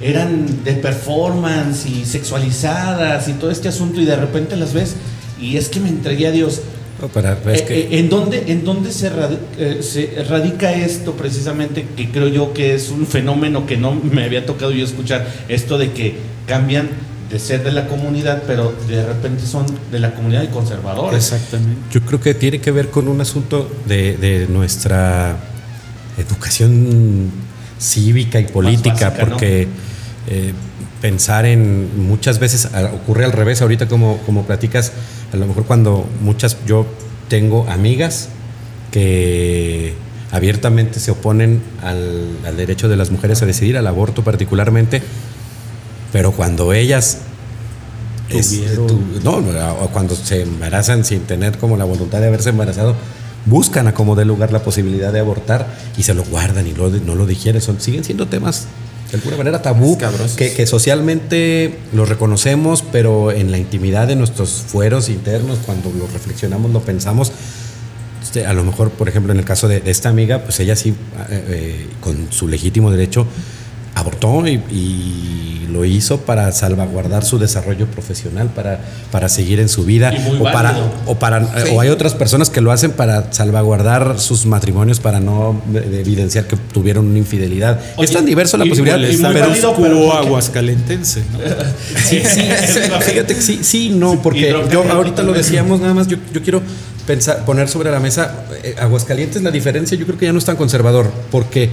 [0.00, 4.96] eran de performance y sexualizadas y todo este asunto y de repente las ves
[5.40, 6.62] y es que me entregué a Dios.
[7.70, 9.12] Eh, ¿En, dónde, ¿En dónde se,
[9.82, 11.86] se radica esto precisamente?
[11.96, 15.78] Que creo yo que es un fenómeno que no me había tocado yo escuchar, esto
[15.78, 16.16] de que
[16.48, 16.88] cambian
[17.30, 21.32] de ser de la comunidad, pero de repente son de la comunidad de conservadores.
[21.32, 21.80] Exactamente.
[21.90, 25.36] Yo creo que tiene que ver con un asunto de, nuestra
[26.18, 27.30] educación
[27.78, 29.68] cívica y política, porque
[30.28, 30.52] eh,
[31.00, 34.92] pensar en muchas veces ocurre al revés, ahorita como, como platicas,
[35.32, 36.86] a lo mejor cuando muchas, yo
[37.28, 38.28] tengo amigas
[38.90, 39.94] que
[40.30, 45.02] abiertamente se oponen al, al derecho de las mujeres a decidir, al aborto particularmente,
[46.14, 47.18] pero cuando ellas
[49.24, 49.32] no,
[49.80, 52.94] o cuando se embarazan sin tener como la voluntad de haberse embarazado,
[53.46, 55.66] buscan a como dé lugar la posibilidad de abortar
[55.98, 57.60] y se lo guardan y no lo digieren.
[57.60, 58.68] Son, siguen siendo temas
[59.10, 59.98] de alguna manera tabú,
[60.36, 66.06] que, que, socialmente los reconocemos, pero en la intimidad de nuestros fueros internos, cuando lo
[66.06, 67.32] reflexionamos, lo pensamos.
[68.22, 70.90] Este, a lo mejor, por ejemplo, en el caso de, esta amiga, pues ella sí,
[71.28, 73.26] eh, eh, con su legítimo derecho,
[73.94, 78.78] abortó y, lo hizo para salvaguardar su desarrollo profesional, para,
[79.10, 80.14] para seguir en su vida.
[80.38, 80.72] O para,
[81.06, 85.60] o para o hay otras personas que lo hacen para salvaguardar sus matrimonios, para no
[85.74, 87.80] evidenciar que tuvieron una infidelidad.
[87.98, 89.00] es tan diverso la posibilidad.
[89.00, 91.24] de pero, pero aguascalentense.
[92.04, 92.42] sí, sí,
[93.00, 96.62] fíjate que sí, sí, no, porque yo ahorita lo decíamos nada más, yo, yo quiero
[97.04, 100.44] pensar, poner sobre la mesa eh, Aguascalientes la diferencia yo creo que ya no es
[100.44, 101.68] tan conservador porque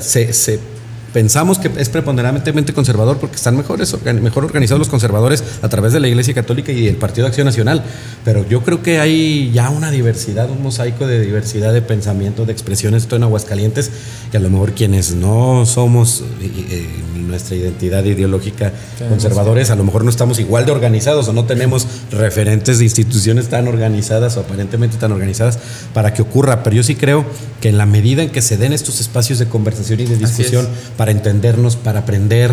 [0.00, 0.79] se, se
[1.12, 6.00] pensamos que es preponderantemente conservador porque están mejores, mejor organizados los conservadores a través de
[6.00, 7.82] la Iglesia Católica y el Partido de Acción Nacional.
[8.24, 12.52] Pero yo creo que hay ya una diversidad, un mosaico de diversidad de pensamiento, de
[12.52, 13.90] expresiones, esto en Aguascalientes,
[14.30, 18.72] que a lo mejor quienes no somos eh, eh, nuestra identidad ideológica
[19.08, 23.48] conservadores, a lo mejor no estamos igual de organizados o no tenemos referentes de instituciones
[23.48, 25.58] tan organizadas o aparentemente tan organizadas
[25.94, 26.62] para que ocurra.
[26.62, 27.24] Pero yo sí creo
[27.60, 30.68] que en la medida en que se den estos espacios de conversación y de discusión,
[31.00, 32.52] para entendernos, para aprender,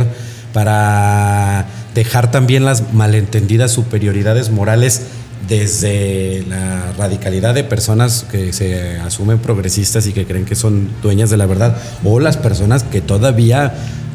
[0.53, 5.01] para dejar también las malentendidas superioridades morales
[5.49, 11.29] desde la radicalidad de personas que se asumen progresistas y que creen que son dueñas
[11.29, 13.73] de la verdad, o las personas que todavía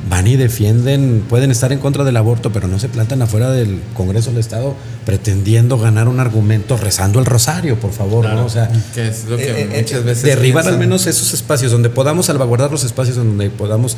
[0.09, 3.81] van y defienden, pueden estar en contra del aborto, pero no se plantan afuera del
[3.95, 8.47] Congreso del Estado pretendiendo ganar un argumento rezando el rosario, por favor, ¿no?
[8.47, 11.71] O sea, que es lo que eh, eh, muchas veces derribar al menos esos espacios
[11.71, 13.97] donde podamos salvaguardar los espacios donde podamos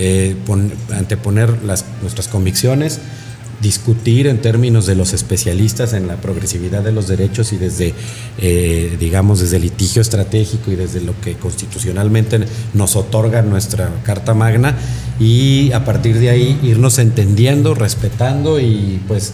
[0.00, 0.36] eh,
[0.92, 3.00] anteponer las, nuestras convicciones
[3.60, 7.92] discutir en términos de los especialistas en la progresividad de los derechos y desde,
[8.38, 12.38] eh, digamos, desde litigio estratégico y desde lo que constitucionalmente
[12.74, 14.76] nos otorga nuestra Carta Magna
[15.18, 19.32] y a partir de ahí irnos entendiendo, respetando y pues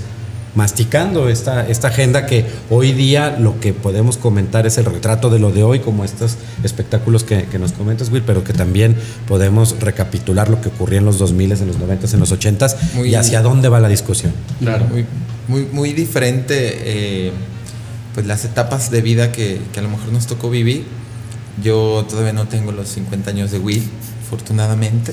[0.55, 5.39] masticando esta, esta agenda que hoy día lo que podemos comentar es el retrato de
[5.39, 10.49] lo de hoy, como estos espectáculos que, nos comentas, Will, pero que también podemos recapitular
[10.49, 12.67] lo que ocurrió en los 2000, en los 90, en los 80
[13.05, 14.33] y hacia dónde va la discusión.
[14.61, 14.87] Claro.
[14.87, 15.07] Muy,
[15.49, 17.33] muy, muy diferente, eh,
[18.15, 20.85] pues las etapas de vida que, que a lo mejor nos tocó vivir.
[21.63, 23.83] Yo todavía no tengo los 50 años de Will,
[24.25, 25.13] afortunadamente,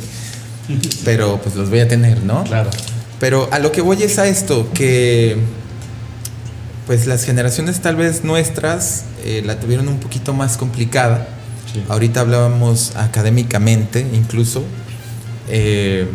[1.06, 2.44] pero pues los voy a tener, ¿no?
[2.44, 2.70] Claro.
[3.22, 5.38] Pero a lo que voy es a esto, que
[6.88, 11.28] pues las generaciones tal vez nuestras eh, la tuvieron un poquito más complicada.
[11.88, 14.64] Ahorita hablábamos académicamente incluso,
[15.50, 16.08] eh,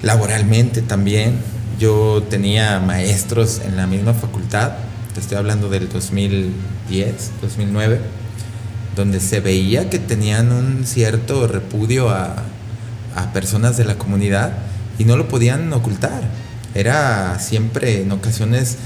[0.00, 1.38] laboralmente también.
[1.78, 4.72] Yo tenía maestros en la misma facultad,
[5.12, 8.00] te estoy hablando del 2010, 2009,
[8.96, 12.44] donde se veía que tenían un cierto repudio a,
[13.14, 14.56] a personas de la comunidad
[14.98, 16.22] y no lo podían ocultar.
[16.74, 18.76] Era siempre en ocasiones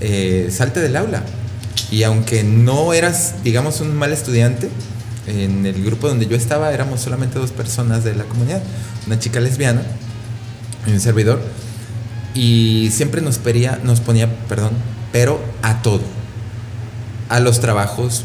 [0.00, 1.22] eh, salte del aula.
[1.90, 4.70] Y aunque no eras, digamos, un mal estudiante,
[5.26, 8.62] en el grupo donde yo estaba éramos solamente dos personas de la comunidad,
[9.06, 9.82] una chica lesbiana
[10.86, 11.40] y un servidor,
[12.34, 13.40] y siempre nos,
[13.84, 14.72] nos ponía, perdón,
[15.12, 16.02] pero a todo,
[17.28, 18.24] a los trabajos,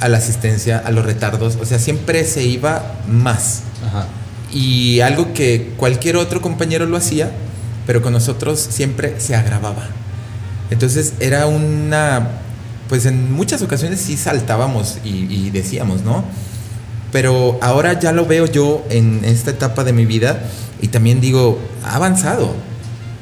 [0.00, 3.62] a la asistencia, a los retardos, o sea, siempre se iba más.
[3.86, 4.06] Ajá
[4.52, 7.30] y algo que cualquier otro compañero lo hacía,
[7.86, 9.86] pero con nosotros siempre se agravaba.
[10.70, 12.28] Entonces era una,
[12.88, 16.24] pues en muchas ocasiones sí saltábamos y, decíamos, ¿no?
[17.12, 20.42] Pero ahora ya lo veo yo en esta etapa de mi vida
[20.82, 22.54] y también digo, ha avanzado.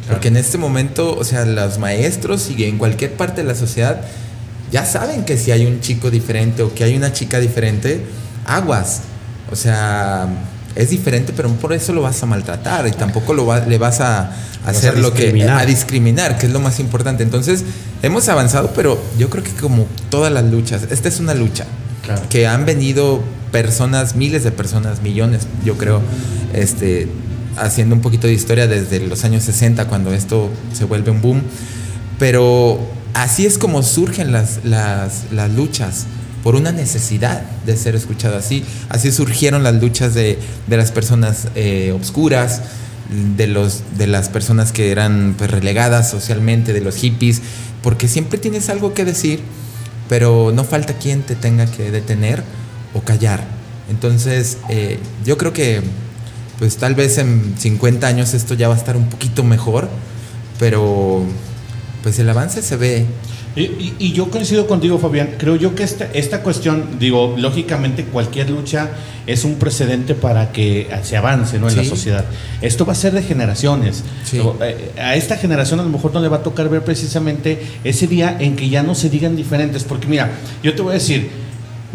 [0.08, 4.02] Porque en este momento, o sea, los maestros y en cualquier parte de la sociedad
[4.70, 8.02] ya saben que si hay un chico diferente o que hay una chica diferente,
[8.46, 9.02] aguas.
[9.50, 10.28] O sea,
[10.76, 14.32] es diferente, pero por eso lo vas a maltratar y tampoco lo le vas a,
[14.66, 17.22] hacer lo que a discriminar, que es lo más importante.
[17.22, 17.64] Entonces,
[18.02, 21.66] hemos avanzado, pero yo creo que como todas las luchas, esta es una lucha
[22.28, 26.02] que han venido personas, miles de personas, millones, yo creo,
[26.52, 27.08] este
[27.56, 31.42] haciendo un poquito de historia desde los años 60 cuando esto se vuelve un boom,
[32.18, 32.80] pero
[33.14, 36.06] así es como surgen las, las, las luchas
[36.44, 38.62] por una necesidad de ser escuchado así.
[38.90, 42.60] Así surgieron las luchas de, las personas eh, obscuras,
[43.36, 47.40] de, los, de las personas que eran pues, relegadas socialmente, de los hippies,
[47.82, 49.40] porque siempre tienes algo que decir,
[50.06, 52.44] pero no falta quien te tenga que detener
[52.92, 53.42] o callar.
[53.88, 55.80] Entonces, eh, yo creo que
[56.58, 59.88] pues tal vez en 50 años esto ya va a estar un poquito mejor,
[60.58, 61.22] pero
[62.02, 63.06] pues el avance se ve
[63.56, 65.34] y, yo coincido contigo, Fabián.
[65.38, 68.90] Creo yo que esta, esta cuestión, digo, lógicamente cualquier lucha
[69.26, 71.68] es un precedente para que se avance ¿no?
[71.68, 72.24] en la sociedad.
[72.62, 74.02] Esto va a ser de generaciones.
[74.32, 78.08] Eh, a esta generación a lo mejor no le va a tocar ver precisamente ese
[78.08, 79.84] día en que ya no se digan diferentes.
[79.84, 81.30] Porque mira, yo te voy a decir,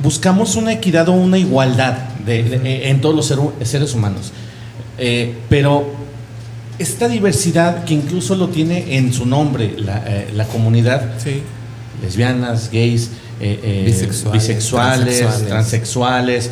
[0.02, 4.32] buscamos una equidad o una igualdad de, en todos los seres humanos.
[4.98, 6.09] Eh, pero
[6.80, 11.14] esta diversidad que incluso lo tiene en su nombre la, eh, comunidad,
[12.02, 13.10] lesbianas, gays,
[13.42, 16.52] eh, eh, bisexuales, transexuales,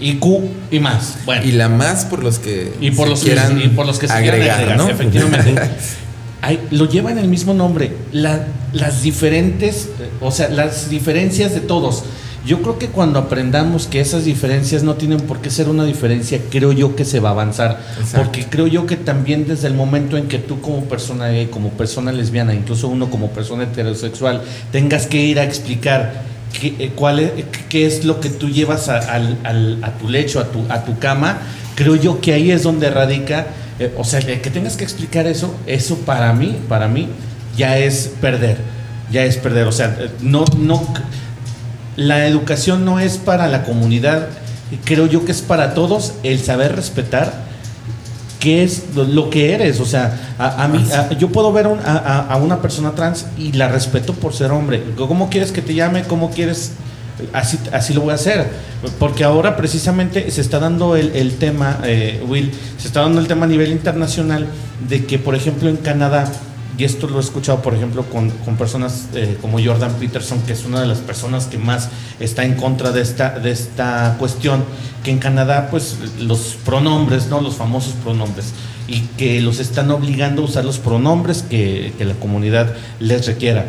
[0.00, 1.18] y Q y más.
[1.44, 4.12] y la más por los que y por los quieran y por los que se
[4.14, 4.88] agregar, ¿no?
[4.88, 5.54] efectivamente.
[6.70, 7.92] lo lleva en el mismo nombre.
[8.12, 9.88] las diferentes,
[10.20, 12.04] o sea, las diferencias de todos.
[12.46, 16.40] Yo creo que cuando aprendamos que esas diferencias no tienen por qué ser una diferencia,
[16.50, 17.80] creo yo que se va a avanzar.
[18.14, 21.70] Porque creo yo que también desde el momento en que tú como persona gay, como
[21.70, 26.22] persona lesbiana, incluso uno como persona heterosexual, tengas que ir a explicar
[26.58, 27.32] qué, eh, cuál es,
[27.68, 29.02] qué es lo que tú llevas a,
[30.00, 31.38] tu lecho, a tu, a tu cama,
[31.74, 33.48] creo yo que ahí es donde radica,
[33.78, 37.08] eh, o sea, que tengas que explicar eso, eso para mí, para mí,
[37.56, 38.56] ya es perder,
[39.10, 39.66] ya es perder.
[39.66, 40.94] O sea, eh, no, no
[41.98, 44.28] la educación no es para la comunidad,
[44.84, 47.48] creo yo que es para todos el saber respetar
[48.38, 49.80] qué es lo, que eres.
[49.80, 50.86] O sea, a, mí,
[51.18, 54.80] yo puedo ver a, una persona trans y la respeto por ser hombre.
[54.96, 56.04] ¿Cómo quieres que te llame?
[56.04, 56.72] ¿Cómo quieres?
[57.32, 58.46] Así, así lo voy a hacer.
[59.00, 63.46] Porque ahora precisamente se está dando el, tema, eh, Will, se está dando el tema
[63.46, 64.46] a nivel internacional
[64.88, 66.30] de que, por ejemplo, en Canadá
[66.78, 70.64] y esto lo he escuchado, por ejemplo, con, personas eh, como Jordan Peterson, que es
[70.64, 71.88] una de las personas que más
[72.20, 74.62] está en contra de esta, de esta cuestión,
[75.02, 77.40] que en Canadá, pues los pronombres, ¿no?
[77.40, 78.52] Los famosos pronombres,
[78.86, 83.66] y que los están obligando a usar los pronombres que, que la comunidad les requiera.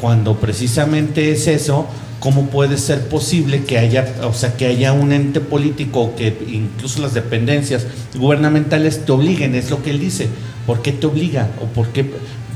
[0.00, 1.88] Cuando precisamente es eso,
[2.20, 7.02] ¿cómo puede ser posible que haya, o sea, que haya un ente político que incluso
[7.02, 9.56] las dependencias gubernamentales te obliguen?
[9.56, 10.28] Es lo que él dice.
[10.64, 11.50] ¿Por qué te obliga?
[11.60, 12.08] ¿O por qué?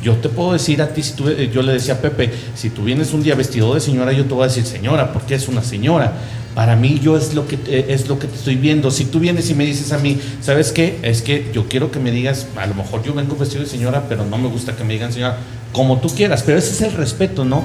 [0.06, 2.70] Yo te puedo decir a ti, si tú, eh, yo le decía a Pepe, si
[2.70, 5.48] tú vienes un día vestido de señora, yo te voy a decir señora, porque es
[5.48, 6.12] una señora.
[6.54, 8.92] Para mí yo es lo que eh, es lo que te estoy viendo.
[8.92, 11.00] Si tú vienes y me dices a mí, ¿sabes qué?
[11.02, 14.04] Es que yo quiero que me digas, a lo mejor yo vengo vestido de señora,
[14.08, 15.38] pero no me gusta que me digan señora,
[15.72, 17.64] como tú quieras, pero ese es el respeto, ¿no?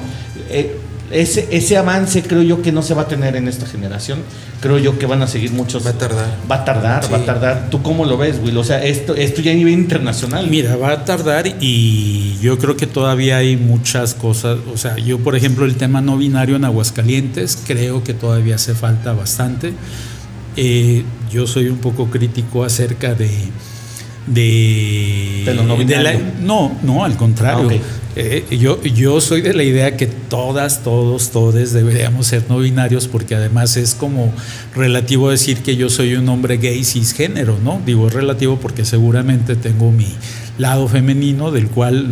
[0.50, 0.76] Eh,
[1.12, 4.20] ese, ese avance creo yo que no se va a tener en esta generación.
[4.60, 5.84] Creo yo que van a seguir muchos.
[5.84, 6.38] Va a tardar.
[6.50, 7.70] Va a tardar, va a tardar.
[7.70, 8.56] ¿Tú cómo lo ves, Will?
[8.56, 10.48] O sea, esto, esto ya a nivel internacional.
[10.48, 14.58] Mira, va a tardar y yo creo que todavía hay muchas cosas.
[14.72, 18.74] O sea, yo, por ejemplo, el tema no binario en Aguascalientes, creo que todavía hace
[18.74, 19.74] falta bastante.
[20.56, 23.30] Eh, yo soy un poco crítico acerca de.
[24.26, 25.76] De, no,
[26.40, 27.68] no, no, al contrario.
[27.72, 32.58] Ah, eh, yo, yo soy de la idea que todas, todos, todes deberíamos ser no
[32.58, 34.32] binarios porque además es como
[34.74, 37.80] relativo decir que yo soy un hombre gay cisgénero, ¿no?
[37.86, 40.08] Digo, es relativo porque seguramente tengo mi
[40.58, 42.06] lado femenino del cual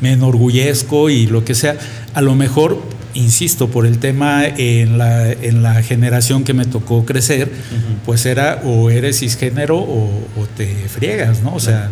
[0.00, 1.76] me enorgullezco y lo que sea.
[2.14, 7.04] A lo mejor, insisto, por el tema en la, en la generación que me tocó
[7.04, 7.52] crecer,
[8.06, 10.06] pues era o eres cisgénero o,
[10.38, 11.54] o te friegas, ¿no?
[11.54, 11.90] O sea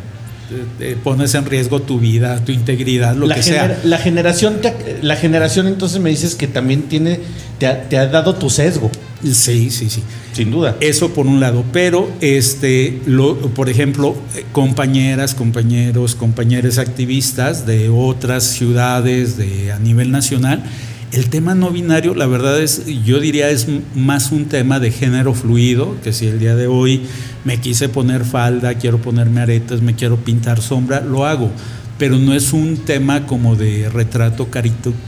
[1.02, 3.80] pones en riesgo tu vida, tu integridad, lo que sea.
[3.84, 4.58] La generación,
[5.02, 7.20] la generación entonces me dices que también tiene,
[7.58, 8.90] te ha, dado tu sesgo.
[9.22, 10.02] Sí, sí, sí.
[10.32, 10.76] Sin duda.
[10.80, 11.64] Eso por un lado.
[11.72, 14.14] Pero, este, lo, por ejemplo,
[14.52, 20.62] compañeras, compañeros, compañeras activistas de otras ciudades de, a nivel nacional,
[21.12, 25.34] el tema no binario, la verdad es, yo diría, es más un tema de género
[25.34, 27.02] fluido, que si el día de hoy
[27.44, 31.50] me quise poner falda, quiero ponerme aretes, me quiero pintar sombra, lo hago.
[31.98, 34.48] Pero no es un tema como de retrato,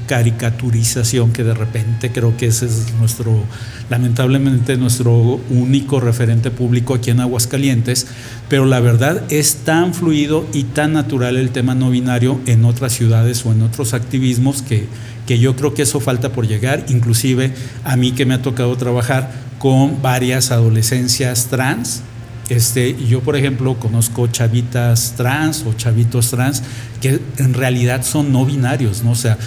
[0.06, 3.44] caricaturización, que de repente creo que ese es nuestro,
[3.88, 8.08] lamentablemente, nuestro único referente público aquí en Aguascalientes.
[8.50, 12.92] Pero la verdad es tan fluido y tan natural el tema no binario en otras
[12.92, 14.86] ciudades o en otros activismos que,
[15.32, 16.84] que yo creo que eso falta por llegar.
[16.90, 22.02] Inclusive a mí que me ha tocado trabajar con varias adolescencias trans,
[22.50, 26.62] este, yo, por ejemplo, conozco chavitas trans o chavitos trans
[27.00, 29.12] que en realidad son no binarios, ¿no?
[29.12, 29.38] O sea,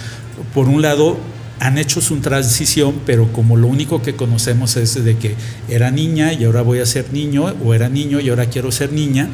[0.52, 1.18] por un lado
[1.60, 5.36] han hecho su transición, pero como lo único que conocemos es de que
[5.68, 8.92] era niña y ahora voy a ser niño, o era niño y ahora quiero ser
[8.92, 9.28] niña,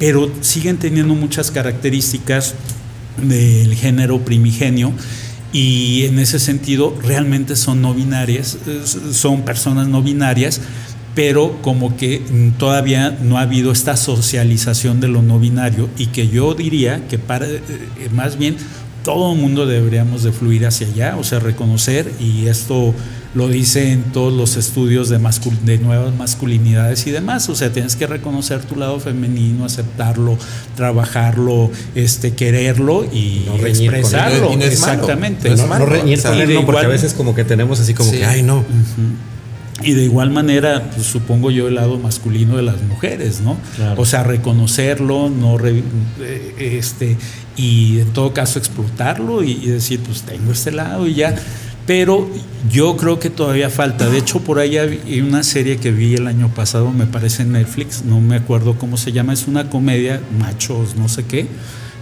[0.00, 2.56] pero siguen teniendo muchas características
[3.22, 4.92] del género primigenio
[5.52, 8.58] y en ese sentido realmente son no binarias,
[9.12, 10.60] son personas no binarias,
[11.14, 12.22] pero como que
[12.58, 17.18] todavía no ha habido esta socialización de lo no binario y que yo diría que
[17.18, 17.60] para, eh,
[18.12, 18.56] más bien
[19.02, 22.94] todo el mundo deberíamos de fluir hacia allá, o sea, reconocer, y esto
[23.34, 25.18] lo dicen todos los estudios de,
[25.64, 30.36] de nuevas masculinidades y demás, o sea, tienes que reconocer tu lado femenino, aceptarlo,
[30.76, 34.52] trabajarlo, este, quererlo y expresarlo.
[34.60, 35.50] Exactamente.
[35.50, 36.20] No, reñir
[36.66, 38.64] porque a veces como que tenemos así como que, ay, no.
[39.82, 43.56] Y de igual manera, pues, supongo yo el lado masculino de las mujeres, ¿no?
[43.96, 47.16] O sea, reconocerlo, no eh, este,
[47.56, 51.34] y en todo caso explotarlo y, decir, pues tengo este lado y ya.
[51.86, 52.28] Pero
[52.70, 54.08] yo creo que todavía falta.
[54.08, 57.52] De hecho, por ahí hay una serie que vi el año pasado, me parece en
[57.52, 61.48] Netflix, no me acuerdo cómo se llama, es una comedia, machos, no sé qué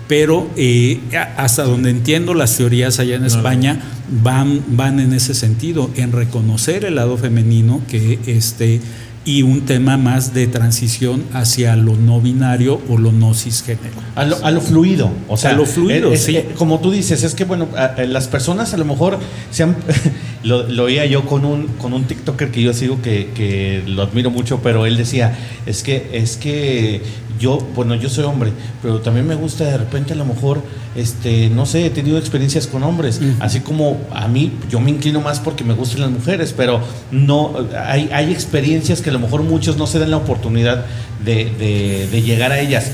[0.09, 1.01] pero eh,
[1.37, 3.79] hasta donde entiendo las teorías allá en España
[4.23, 8.81] van, van en ese sentido, en reconocer el lado femenino que este
[9.29, 14.01] y un tema más de transición hacia lo no binario o lo no cisgénero.
[14.15, 16.43] A lo, a lo fluido, o sea, a lo fluido, sí.
[16.57, 17.69] como tú dices, es que bueno,
[18.09, 19.19] las personas a lo mejor
[19.51, 19.77] se han,
[20.43, 24.03] lo, lo, oía yo con un, con un TikToker que yo sigo que, que lo
[24.03, 27.03] admiro mucho, pero él decía, es que, es que
[27.39, 30.63] yo, bueno, yo soy hombre, pero también me gusta de repente a lo mejor,
[30.97, 35.21] este, no sé, he tenido experiencias con hombres, así como a mí, yo me inclino
[35.21, 36.81] más porque me gustan las mujeres, pero
[37.11, 40.85] no, hay, hay experiencias que a lo mejor muchos no se dan la oportunidad
[41.25, 42.91] de, de, llegar a ellas.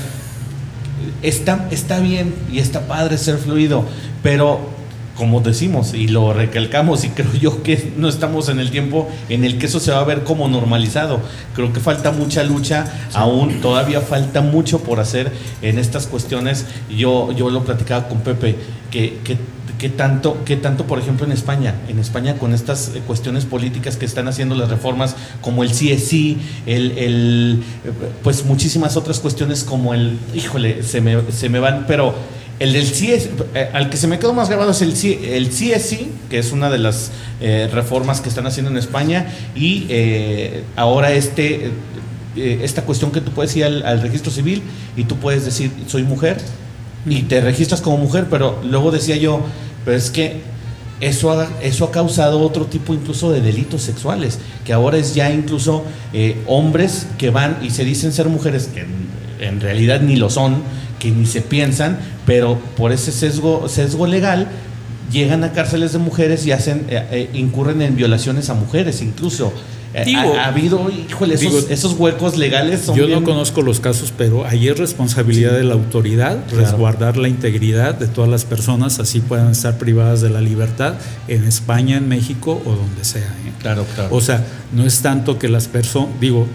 [1.21, 3.85] Está, está bien y está padre ser fluido,
[4.21, 4.74] pero
[5.15, 9.43] como decimos y lo recalcamos y creo yo que no estamos en el tiempo en
[9.43, 11.21] el que eso se va a ver como normalizado.
[11.55, 16.65] Creo que falta mucha lucha, aún todavía falta mucho por hacer en estas cuestiones.
[16.95, 18.55] Yo, yo lo platicaba con Pepe,
[18.91, 19.19] que,
[19.77, 24.05] que, tanto, que tanto, por ejemplo, en España, en España con estas cuestiones políticas que
[24.05, 27.63] están haciendo las reformas como el CSI, el, el
[28.23, 32.15] pues muchísimas otras cuestiones como el, híjole, se me, se me van, pero
[32.59, 34.93] el del CS, eh, al que se me quedó más grabado es el,
[35.25, 39.85] el CSI, que es una de las eh, reformas que están haciendo en España, y
[39.89, 41.71] eh, ahora este,
[42.37, 44.61] esta cuestión que tú puedes ir al, registro civil
[44.95, 46.37] y tú puedes decir, soy mujer,
[47.05, 49.41] y te registras como mujer, pero luego decía yo,
[49.83, 50.39] pero es que
[51.01, 55.29] eso ha, eso ha causado otro tipo incluso de delitos sexuales, que ahora es ya
[55.29, 55.83] incluso
[56.47, 58.85] hombres que van y se dicen ser mujeres, que
[59.45, 60.63] en realidad ni lo son,
[61.05, 64.47] que ni se piensan, pero por ese sesgo, sesgo legal
[65.11, 69.53] llegan a cárceles de mujeres y hacen eh, eh, incurren en violaciones a mujeres incluso.
[69.93, 74.67] Eh, ha, habido, híjole, esos, huecos legales son Yo no conozco los casos, pero ahí
[74.67, 79.77] es responsabilidad de la autoridad resguardar la integridad de todas las personas, así puedan estar
[79.77, 80.95] privadas de la libertad
[81.29, 83.33] en España, en México o donde sea.
[83.61, 84.13] Claro, claro.
[84.13, 84.43] O sea,
[84.73, 86.45] no es tanto que las personas, digo,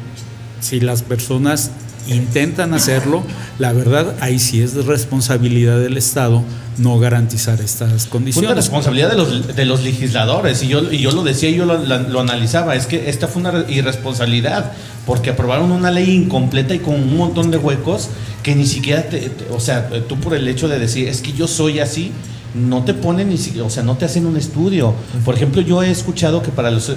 [0.60, 1.70] si las personas
[2.08, 3.22] intentan hacerlo,
[3.58, 6.42] la verdad ahí sí es de responsabilidad del Estado
[6.78, 8.46] no garantizar estas condiciones.
[8.46, 11.56] Fue una responsabilidad de los, de los legisladores, y yo, y yo lo decía y
[11.56, 14.72] yo lo, analizaba, es que esta fue una irresponsabilidad,
[15.06, 18.08] porque aprobaron una ley incompleta y con un montón de huecos
[18.42, 19.04] que ni siquiera,
[19.50, 22.12] o sea, tú por el hecho de decir, es que yo soy así,
[22.54, 24.94] no te ponen ni siquiera, o sea, no te hacen un estudio.
[25.24, 26.92] Por ejemplo, yo he escuchado que para los,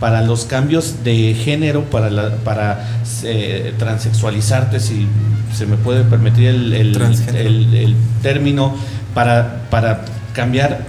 [0.00, 5.06] para los cambios de género, para, la, para eh, transexualizarte, si
[5.54, 8.74] se me puede permitir el, el, término,
[9.14, 10.84] para, para cambiar,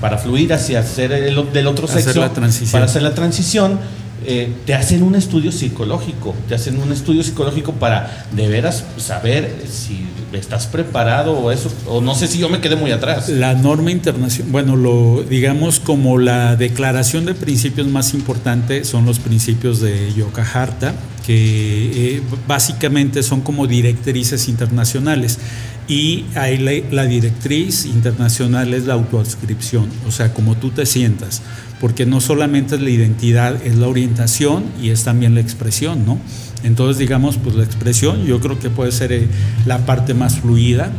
[0.00, 2.28] para fluir hacia ser el, del otro sexo,
[2.72, 3.78] para hacer la transición,
[4.26, 9.64] eh, te hacen un estudio psicológico, te hacen un estudio psicológico para de veras saber
[9.68, 13.28] si estás preparado o eso, o no sé si yo me quedé muy atrás.
[13.28, 19.18] La norma internacional, bueno, lo digamos como la declaración de principios más importante son los
[19.18, 20.94] principios de Yokaharta,
[21.26, 25.38] que eh, básicamente son como directrices internacionales.
[25.86, 31.42] Y ahí la, la, directriz internacional es la autoadscripción, o sea, como tú te sientas
[31.84, 36.18] porque no solamente es la identidad, es la orientación y es también la expresión, ¿no?
[36.62, 39.28] Entonces, digamos, pues la expresión yo creo que puede ser eh,
[39.66, 40.92] la parte más fluida.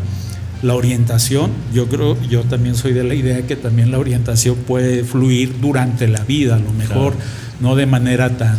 [0.62, 5.04] La orientación, yo creo, yo también soy de la idea que también la orientación puede
[5.04, 7.16] fluir durante la vida, a lo mejor
[7.62, 8.58] no de manera tan,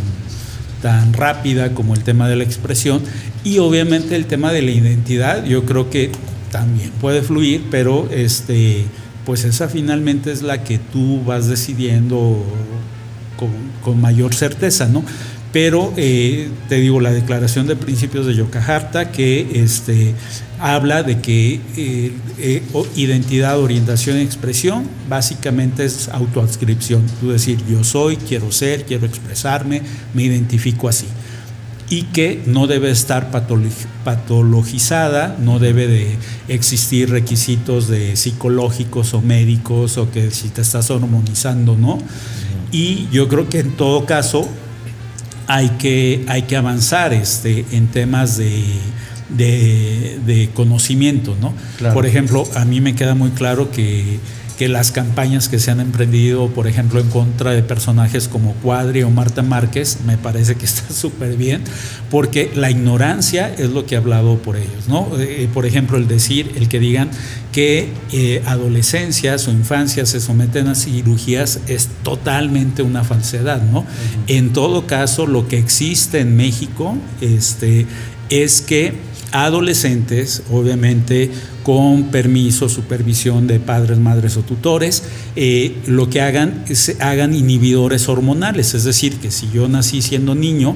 [0.81, 3.01] tan rápida como el tema de la expresión.
[3.43, 6.11] Y obviamente el tema de la identidad, yo creo que
[6.51, 8.85] también puede fluir, pero este
[9.27, 12.45] pues esa finalmente es la que tú vas decidiendo
[13.83, 15.03] con, mayor certeza, ¿no?
[15.59, 20.13] Pero eh, te digo, la declaración de principios de Yokaharta que este,
[20.59, 22.61] habla de que eh, eh,
[22.95, 27.01] identidad, orientación y expresión básicamente es autoadscripción.
[27.19, 29.81] Tú decir, yo soy, quiero ser, quiero expresarme,
[30.13, 31.07] me identifico así
[31.89, 33.31] y que no debe estar
[34.03, 36.17] patologizada, no debe de
[36.49, 41.97] existir requisitos de psicológicos o médicos o que si te estás hormonizando, ¿no?
[42.71, 44.47] Y yo creo que en todo caso
[45.47, 48.63] hay que, hay que avanzar este, en temas de,
[49.29, 51.53] de, conocimiento, ¿no?
[51.93, 54.19] Por ejemplo, a mí me queda muy claro que
[54.57, 59.03] que las campañas que se han emprendido, por ejemplo, en contra de personajes como Cuadri
[59.03, 61.63] o Marta Márquez, me parece que está súper bien,
[62.09, 65.07] porque la ignorancia es lo que ha hablado por ellos, ¿no?
[65.19, 67.09] Eh, por ejemplo, el decir, el que digan
[67.51, 73.85] que eh, adolescencias o infancias se someten a cirugías es totalmente una falsedad, ¿no?
[74.27, 77.85] En todo caso, lo que existe en México este,
[78.29, 78.95] es que
[79.31, 81.31] adolescentes, obviamente
[81.63, 85.03] con permiso, supervisión de padres, madres o tutores,
[85.35, 90.33] eh, lo que hagan es hagan inhibidores hormonales, es decir, que si yo nací siendo
[90.33, 90.75] niño,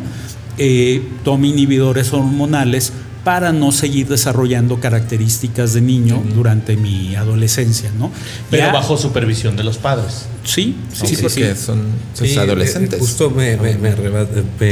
[0.58, 2.92] eh, tome inhibidores hormonales
[3.24, 8.12] para no seguir desarrollando características de niño durante mi adolescencia, ¿no?
[8.50, 10.26] Pero bajo supervisión de los padres.
[10.44, 11.84] Sí, sí, porque son
[12.18, 13.00] pues, adolescentes.
[13.00, 13.54] justo me,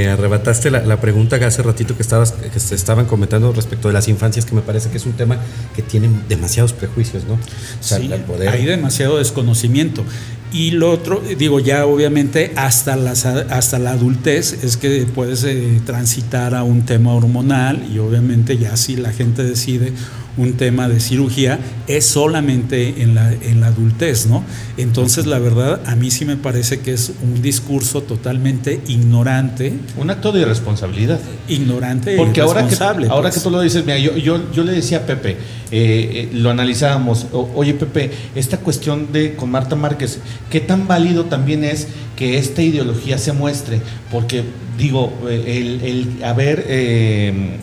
[0.07, 4.07] arrebataste la, pregunta que hace ratito que, estabas, que se estaban comentando respecto de las
[4.07, 5.37] infancias, que me parece que es un tema
[5.75, 7.37] que tiene demasiados prejuicios, ¿no?
[7.81, 8.09] sí,
[8.51, 10.03] hay demasiado desconocimiento.
[10.51, 15.79] Y lo otro, digo, ya obviamente hasta, las, hasta la adultez es que puedes eh,
[15.85, 19.93] transitar a un tema hormonal y obviamente ya si la gente decide
[20.39, 24.43] un tema de cirugía es solamente en la, en la adultez, ¿no?
[24.77, 29.73] Entonces, la verdad, a mí sí me parece que es un discurso totalmente ignorante.
[29.97, 31.19] Un acto de irresponsabilidad.
[31.49, 33.35] Ignorante Porque ahora que, ahora pues.
[33.35, 35.37] que tú lo dices, mira, yo, yo, yo le decía a Pepe, eh,
[35.71, 40.19] eh, lo analizábamos, oye Pepe, esta cuestión de con Marta Márquez,
[40.49, 43.81] ¿qué tan válido también es que esta ideología se muestre?
[44.09, 44.43] Porque,
[44.77, 47.57] digo, el, el haber eh,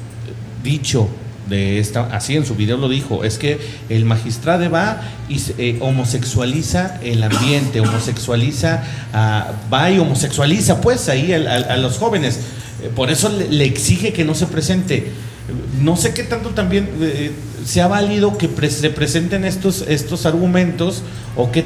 [0.62, 1.08] dicho
[1.48, 5.78] de esta, así en su video lo dijo, es que el magistrado va y eh,
[5.80, 8.82] homosexualiza el ambiente, homosexualiza,
[9.72, 12.40] va y homosexualiza pues ahí a, los jóvenes.
[12.82, 15.12] Eh, por eso le, exige que no se presente.
[15.80, 17.30] No sé qué tanto también eh,
[17.64, 21.02] sea válido que se presenten estos, estos argumentos
[21.36, 21.64] o que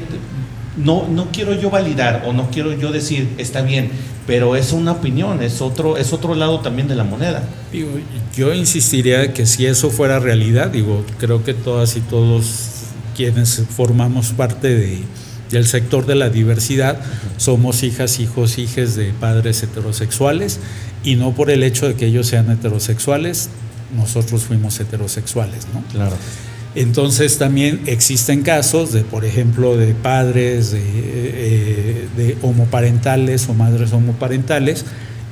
[0.77, 3.91] no, no quiero yo validar o no quiero yo decir está bien,
[4.27, 7.43] pero es una opinión, es otro, es otro lado también de la moneda.
[8.35, 12.69] yo insistiría que si eso fuera realidad, digo, creo que todas y todos
[13.15, 14.99] quienes formamos parte de,
[15.49, 16.99] del sector de la diversidad
[17.37, 20.59] somos hijas, hijos, hijes de padres heterosexuales
[21.03, 23.49] y no por el hecho de que ellos sean heterosexuales,
[23.95, 25.83] nosotros fuimos heterosexuales, ¿no?
[25.91, 26.15] Claro.
[26.73, 34.85] Entonces también existen casos de, por ejemplo, de padres de, eh, homoparentales o madres homoparentales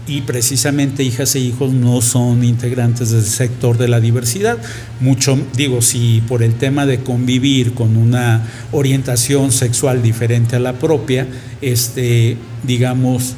[0.06, 4.58] y precisamente hijas e hijos no son integrantes del sector de la diversidad.
[5.00, 10.74] Mucho, digo, si por el tema de convivir con una orientación sexual diferente a la
[10.74, 11.28] propia,
[11.62, 13.36] este, digamos,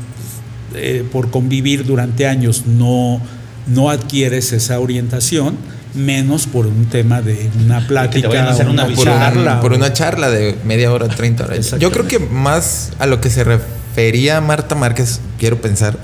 [0.74, 3.22] eh, por convivir durante años no,
[3.68, 5.58] no adquieres esa orientación,
[5.94, 10.92] menos por un tema de una plática, una, por, charla, por una charla de media
[10.92, 11.76] hora, 30 horas.
[11.80, 15.98] Yo creo que más a lo que se refería Marta Márquez, quiero pensar,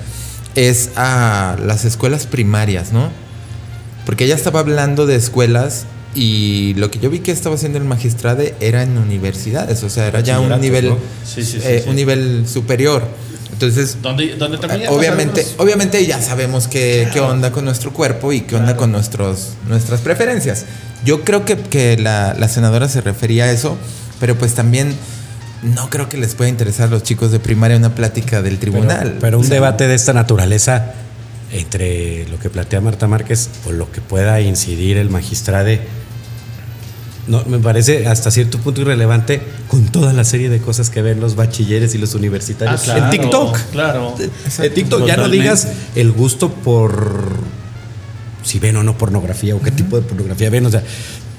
[0.56, 3.10] es a las escuelas primarias, ¿no?
[4.06, 5.86] Porque ella estaba hablando de escuelas
[6.16, 10.08] y lo que yo vi que estaba haciendo el magistrado era en universidades, o sea,
[10.08, 10.94] era ya un nivel,
[11.38, 13.08] eh, un nivel superior.
[13.60, 13.98] Entonces,
[14.88, 19.54] obviamente, obviamente ya sabemos qué, qué, onda con nuestro cuerpo y qué onda con nuestros,
[19.68, 20.66] nuestras preferencias.
[21.04, 23.76] Yo creo que, que la, la, senadora se refería a eso,
[24.20, 24.96] pero pues también
[25.64, 29.18] no creo que les pueda interesar a los chicos de primaria una plática del tribunal.
[29.20, 30.94] Pero, un debate de esta naturaleza
[31.52, 35.70] entre lo que plantea Marta Márquez o lo que pueda incidir el magistrado
[37.28, 41.20] no, me parece hasta cierto punto irrelevante con toda la serie de cosas que ven
[41.20, 43.58] los bachilleres y los universitarios ah, en TikTok.
[43.72, 44.16] Claro.
[44.60, 47.38] En TikTok ya no digas el gusto por
[48.44, 50.84] si ven o no pornografía o qué tipo de pornografía ven, o sea,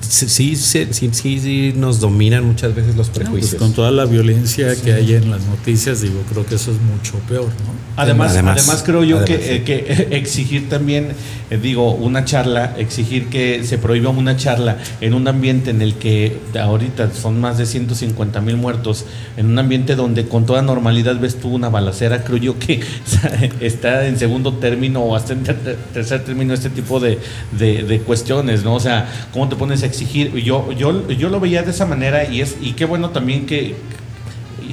[0.01, 3.55] sí, sí, sí, sí, nos dominan muchas veces los pues prejuicios.
[3.61, 7.18] con toda la violencia que hay en las noticias, digo, creo que eso es mucho
[7.28, 7.88] peor, ¿no?
[7.96, 11.09] Además, además, creo yo que, eh, que, exigir también,
[11.51, 15.94] eh, digo, una charla, exigir que se prohíba una charla en un ambiente en el
[15.94, 19.05] que ahorita son más de 150 mil muertos,
[19.36, 22.80] en un ambiente donde con toda normalidad ves tú una balacera, creo yo que
[23.61, 27.18] está en segundo término o hasta en tercer término este tipo de,
[27.59, 28.74] de, de cuestiones, ¿no?
[28.74, 30.34] O sea, ¿cómo te pones a exigir?
[30.36, 33.74] Yo, yo, yo lo veía de esa manera y, es, y qué bueno también que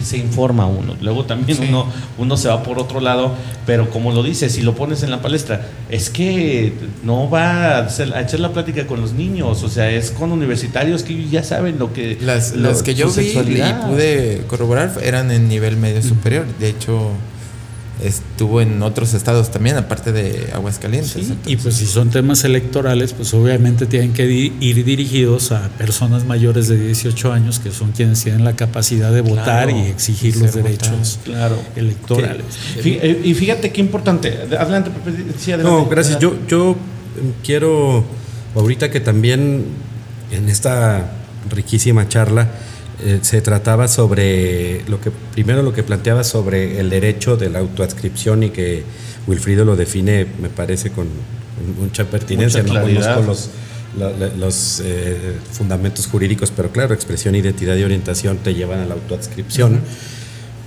[0.05, 0.95] se informa uno.
[1.01, 1.87] Luego también uno,
[2.17, 3.33] uno se va por otro lado,
[3.65, 7.87] pero como lo dices, si lo pones en la palestra, es que no va a,
[8.21, 11.93] echar la plática con los niños, o sea, es con universitarios que ya saben lo
[11.93, 12.17] que...
[12.21, 12.53] Las,
[12.83, 17.11] que yo vi y pude corroborar eran en nivel medio superior, de hecho
[18.07, 21.33] estuvo en otros estados también, aparte de Aguascalientes.
[21.45, 26.67] y pues si son temas electorales, pues obviamente tienen que ir dirigidos a personas mayores
[26.67, 31.19] de 18 años, que son quienes tienen la capacidad de votar y exigir los derechos
[31.75, 32.45] electorales.
[32.77, 34.37] Eh, y fíjate qué importante.
[34.57, 34.91] Adelante,
[35.37, 36.19] sí, No, gracias.
[36.19, 36.75] Yo, yo
[37.43, 38.03] quiero,
[38.55, 39.65] ahorita que también
[40.31, 41.11] en esta
[41.49, 42.49] riquísima charla,
[43.03, 47.59] eh, se trataba sobre lo que primero lo que planteaba sobre el derecho de la
[47.59, 48.83] autoadscripción y que
[49.27, 51.07] Wilfrido lo define me parece con
[51.79, 53.49] mucha pertinencia no conozco los
[54.37, 59.79] los eh, fundamentos jurídicos pero claro expresión identidad y orientación te llevan a la autoadscripción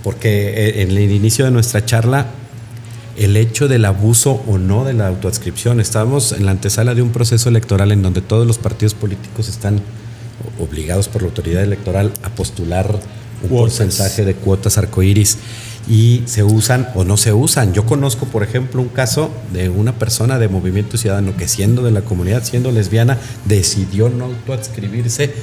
[0.03, 2.27] porque eh, en el inicio de nuestra charla
[3.19, 5.81] el hecho del abuso o no de la autoadscripción.
[5.81, 9.81] Estamos en la antesala de un proceso electoral en donde todos los partidos políticos están
[10.59, 12.99] obligados por la autoridad electoral a postular
[13.43, 15.37] un porcentaje de cuotas arcoíris
[15.87, 17.73] y se usan o no se usan.
[17.73, 21.91] Yo conozco, por ejemplo, un caso de una persona de Movimiento Ciudadano que siendo de
[21.91, 25.33] la comunidad, siendo lesbiana, decidió no autoadscribirse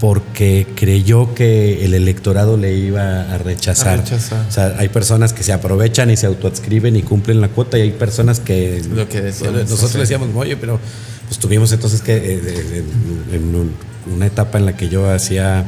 [0.00, 4.02] porque creyó que el electorado le iba a rechazar.
[4.48, 7.82] O sea, hay personas que se aprovechan y se autoadscriben y cumplen la cuota y
[7.82, 10.80] hay personas que, Lo que nosotros decíamos, oye, pero
[11.28, 12.84] pues tuvimos entonces que eh,
[13.32, 13.72] en
[14.12, 15.64] una etapa en la que yo hacía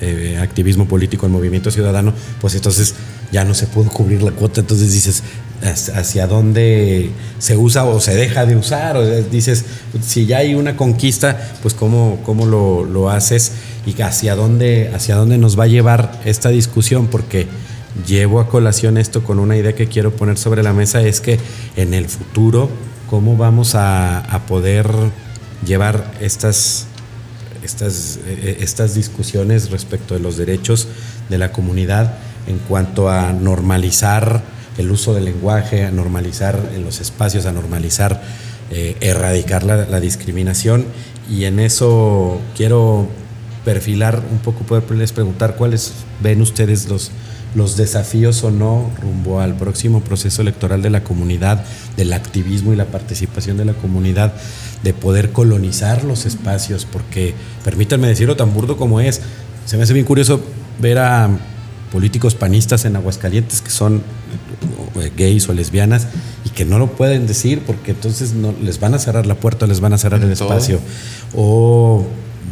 [0.00, 2.94] eh, activismo político en movimiento ciudadano, pues entonces
[3.32, 5.22] ya no se pudo cubrir la cuota, entonces dices,
[5.62, 9.64] hacia dónde se usa o se deja de usar, o dices,
[10.00, 13.52] si ya hay una conquista, pues cómo, cómo lo, lo, haces
[13.86, 17.46] y hacia dónde, hacia dónde nos va a llevar esta discusión, porque
[18.06, 21.38] llevo a colación esto con una idea que quiero poner sobre la mesa, es que
[21.76, 22.70] en el futuro,
[23.10, 24.88] ¿cómo vamos a, a poder
[25.66, 26.87] llevar estas
[27.62, 30.88] estas, eh, estas discusiones respecto de los derechos
[31.28, 32.14] de la comunidad
[32.46, 34.42] en cuanto a normalizar
[34.78, 38.22] el uso del lenguaje, a normalizar en los espacios, a normalizar,
[38.70, 40.86] eh, erradicar la, discriminación.
[41.28, 43.08] Y en eso quiero
[43.64, 45.92] perfilar un poco, poderles preguntar cuáles
[46.22, 47.10] ven ustedes los,
[47.54, 51.64] los desafíos o no rumbo al próximo proceso electoral de la comunidad,
[51.96, 54.32] del activismo y la participación de la comunidad
[54.82, 59.20] de poder colonizar los espacios, porque permítanme decirlo tan burdo como es,
[59.66, 60.40] se me hace bien curioso
[60.80, 61.30] ver a
[61.92, 64.02] políticos panistas en Aguascalientes que son
[65.00, 66.06] eh, gays o lesbianas
[66.44, 69.66] y que no lo pueden decir porque entonces no les van a cerrar la puerta,
[69.66, 70.80] les van a cerrar el espacio.
[71.34, 72.06] O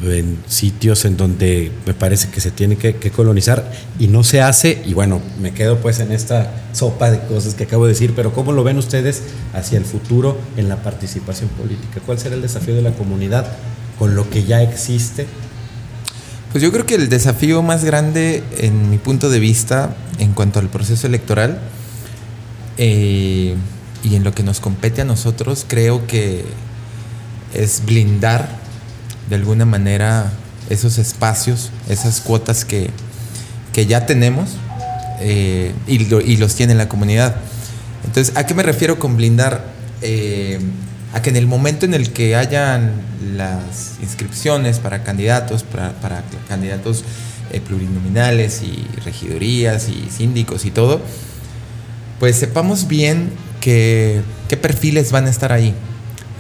[0.05, 4.83] en sitios en donde me parece que se tiene que, colonizar y no se hace,
[4.85, 8.33] y bueno, me quedo pues en esta sopa de cosas que acabo de decir, pero
[8.33, 9.23] ¿cómo lo ven ustedes
[9.55, 12.01] hacia el futuro en la participación política?
[12.05, 13.47] ¿Cuál será el desafío de la comunidad
[13.99, 15.27] con lo que ya existe?
[16.53, 20.59] Pues yo creo que el desafío más grande en mi punto de vista en cuanto
[20.59, 21.59] al proceso electoral
[22.79, 23.55] eh,
[24.03, 26.45] y en lo que nos compete a nosotros, creo que
[27.55, 28.66] es blindar
[29.29, 30.33] de alguna manera
[30.71, 32.91] esos espacios, esas cuotas que,
[33.87, 34.53] ya tenemos
[35.21, 35.99] eh, y,
[36.39, 37.37] los tiene la comunidad.
[38.07, 39.67] Entonces, ¿a qué me refiero con blindar?
[40.01, 40.59] Eh,
[41.13, 42.93] a que en el momento en el que hayan
[43.37, 47.05] las inscripciones para candidatos, para, candidatos
[47.53, 51.01] eh, plurinominales y regidurías y síndicos y todo,
[52.19, 55.75] pues sepamos bien que, qué perfiles van a estar ahí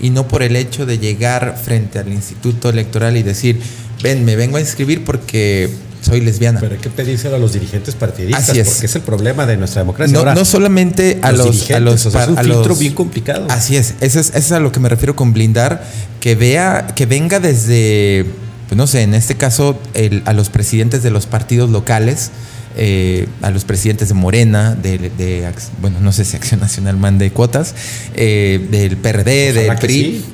[0.00, 3.60] y no por el hecho de llegar frente al instituto electoral y decir,
[4.02, 5.70] ven, me vengo a inscribir porque
[6.02, 6.60] soy lesbiana.
[6.60, 10.16] Pero hay que pedírselo a los dirigentes partidistas, porque es el problema de nuestra democracia.
[10.16, 13.46] No, no solamente a los, a los, es un filtro bien complicado.
[13.50, 15.84] Así es, eso es, eso es a lo que me refiero con blindar,
[16.20, 18.24] que vea, que venga desde,
[18.68, 22.30] pues no sé, en este caso, el, a los presidentes de los partidos locales,
[22.76, 25.50] eh, a los presidentes de Morena, de,
[25.80, 27.74] bueno, no sé si Acción Nacional mande cuotas,
[28.14, 30.24] eh, del PRD, del PRI.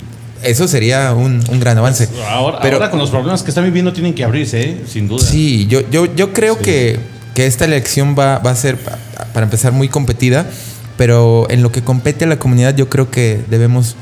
[0.43, 2.09] Eso sería un, gran avance.
[2.09, 4.83] Pues ahora, Pero, ahora, con los problemas que están viviendo tienen que abrirse, ¿eh?
[4.89, 5.25] sin duda.
[5.25, 6.99] Sí, yo, yo, yo creo que,
[7.35, 10.45] que, esta elección va, va a ser, para empezar, muy competida,
[10.97, 13.95] pero en lo que compete a la comunidad yo creo que debemos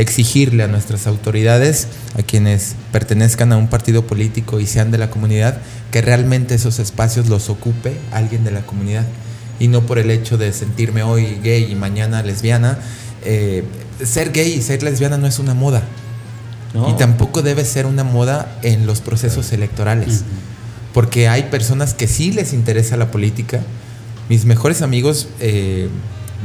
[0.00, 1.88] exigirle a nuestras autoridades,
[2.18, 5.58] a quienes pertenezcan a un partido político y sean de la comunidad,
[5.90, 9.04] que realmente esos espacios los ocupe alguien de la comunidad
[9.58, 12.78] y no por el hecho de sentirme hoy gay y mañana lesbiana.
[13.24, 13.62] Eh,
[14.02, 15.82] ser gay y ser lesbiana no es una moda.
[16.88, 20.22] Y tampoco debe ser una moda en los procesos electorales.
[20.94, 23.60] Porque hay personas que sí les interesa la política.
[24.28, 25.88] Mis mejores amigos, eh,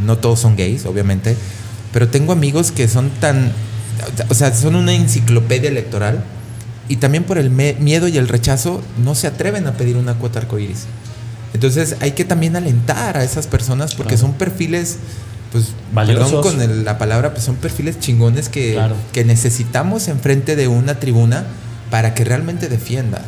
[0.03, 1.38] no todos son gays, obviamente,
[1.96, 3.54] pero tengo amigos que son tan,
[4.28, 6.26] o sea, son una enciclopedia electoral
[6.89, 10.39] y también por el miedo y el rechazo no se atreven a pedir una cuota
[10.39, 10.88] arcoíris.
[11.54, 14.98] Entonces hay que también alentar a esas personas porque son perfiles,
[15.54, 18.78] pues, perdón con la palabra, pues son perfiles chingones que,
[19.14, 21.46] que necesitamos enfrente de una tribuna
[21.91, 23.22] para que realmente defienda.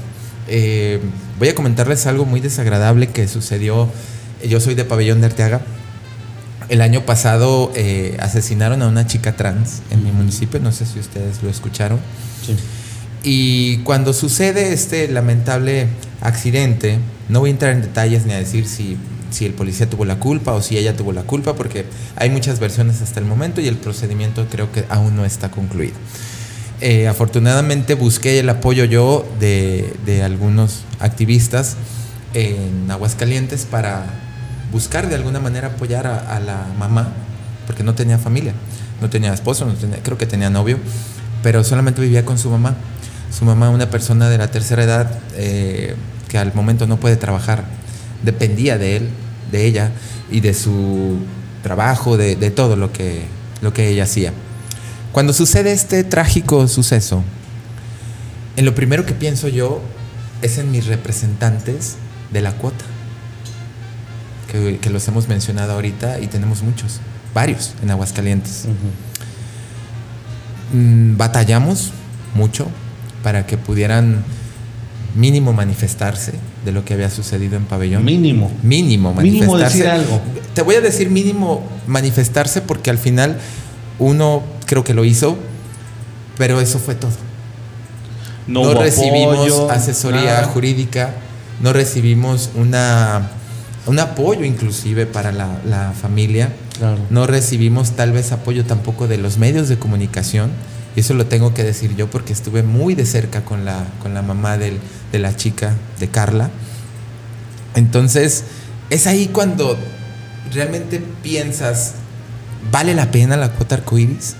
[0.50, 1.00] Eh,
[1.40, 3.88] voy a comentarles algo muy desagradable que sucedió.
[4.46, 5.62] Yo soy de Pabellón de Arteaga
[6.70, 11.00] el año pasado eh, asesinaron a una chica trans en mi municipio, no sé si
[11.00, 12.00] ustedes lo escucharon.
[13.24, 15.88] Y cuando sucede este lamentable
[16.22, 17.00] accidente,
[17.30, 18.98] no voy a entrar en detalles ni a decir si,
[19.32, 22.60] si el policía tuvo la culpa o si ella tuvo la culpa, porque hay muchas
[22.60, 25.96] versiones hasta el momento y el procedimiento creo que aún no está concluido.
[26.80, 31.76] Eh, afortunadamente busqué el apoyo yo de, de algunos activistas
[32.34, 34.27] en Aguascalientes para
[34.72, 37.10] buscar de alguna manera apoyar a, la mamá,
[37.66, 38.54] porque no tenía familia,
[39.02, 40.78] no tenía esposo, no creo que tenía novio,
[41.44, 42.76] pero solamente vivía con su mamá.
[43.38, 45.96] Su mamá, una persona de la tercera edad eh,
[46.30, 47.66] que al momento no puede trabajar,
[48.24, 49.10] dependía de él,
[49.52, 49.92] de ella
[50.32, 51.18] y de su
[51.62, 53.26] trabajo, de, de todo lo que,
[53.62, 54.32] lo que ella hacía.
[55.12, 57.24] Cuando sucede este trágico suceso,
[58.56, 59.82] en lo primero que pienso yo
[60.42, 61.96] es en mis representantes
[62.32, 62.86] de la cuota,
[64.48, 67.00] que, los hemos mencionado ahorita y tenemos muchos,
[67.34, 68.66] varios en Aguascalientes.
[70.74, 71.92] Mm, batallamos
[72.36, 72.68] mucho
[73.24, 74.24] para que pudieran
[75.16, 76.34] mínimo manifestarse
[76.64, 78.06] de lo que había sucedido en Pabellón.
[78.06, 78.52] Mínimo.
[78.64, 79.46] Mínimo manifestarse.
[79.46, 80.22] Mínimo decir algo.
[80.54, 83.38] Te voy a decir mínimo manifestarse porque al final
[84.00, 85.38] uno creo que lo hizo,
[86.38, 87.12] pero eso fue todo.
[88.48, 91.14] No, recibimos asesoría jurídica,
[91.62, 93.30] no recibimos una,
[93.88, 96.54] un apoyo inclusive para la, familia,
[97.10, 100.52] no recibimos tal vez apoyo tampoco de los medios de comunicación,
[100.96, 104.14] y eso lo tengo que decir yo porque estuve muy de cerca con la, con
[104.14, 104.80] la mamá de
[105.14, 106.50] la chica, de Carla.
[107.76, 108.44] Entonces,
[108.90, 109.78] es ahí cuando
[110.54, 111.94] realmente piensas,
[112.72, 114.36] ¿vale la pena la cuota arcoíris?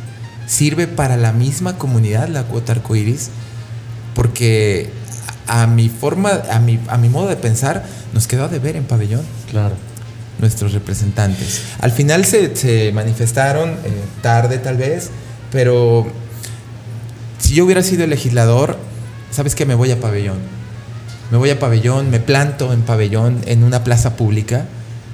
[0.48, 3.30] ¿Sirve para la misma comunidad la cuota arcoíris?
[4.18, 4.90] porque
[5.48, 7.84] a mi forma, a mi, a mi modo de pensar,
[8.14, 9.26] nos quedó de ver en pabellón.
[9.50, 9.76] Claro.
[10.40, 11.64] Nuestros representantes.
[11.80, 15.10] Al final se, manifestaron, eh, tarde tal vez,
[15.52, 16.06] pero
[17.40, 18.78] si yo hubiera sido el legislador,
[19.32, 19.66] ¿sabes qué?
[19.66, 20.38] Me voy a pabellón.
[21.32, 24.66] Me voy a pabellón, me planto en pabellón, en una plaza pública,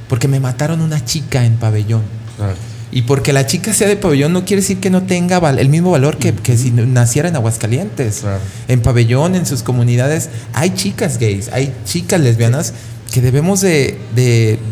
[0.10, 2.04] porque me mataron una chica en pabellón.
[2.38, 2.56] Claro.
[2.94, 5.90] Y porque la chica sea de pabellón no quiere decir que no tenga el mismo
[5.90, 8.24] valor que, si naciera en Aguascalientes.
[8.68, 12.74] En pabellón, en sus comunidades, hay chicas gays, hay chicas lesbianas
[13.12, 13.98] que debemos de,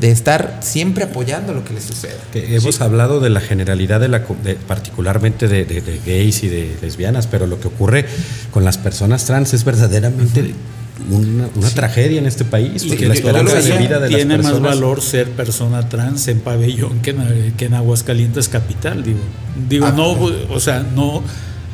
[0.02, 2.14] estar siempre apoyando lo que les suceda.
[2.34, 4.24] hemos hablado de la generalidad, de la,
[4.68, 8.06] particularmente de, gays y de lesbianas, pero lo que ocurre
[8.52, 10.54] con las personas trans es verdaderamente
[11.10, 12.86] una, tragedia en este país.
[12.86, 17.12] Porque la esperanza de vida de tiene más valor ser persona trans en pabellón que
[17.12, 19.20] en, que en Aguascalientes capital, digo.
[19.70, 21.24] Digo, ah, no, o sea, no,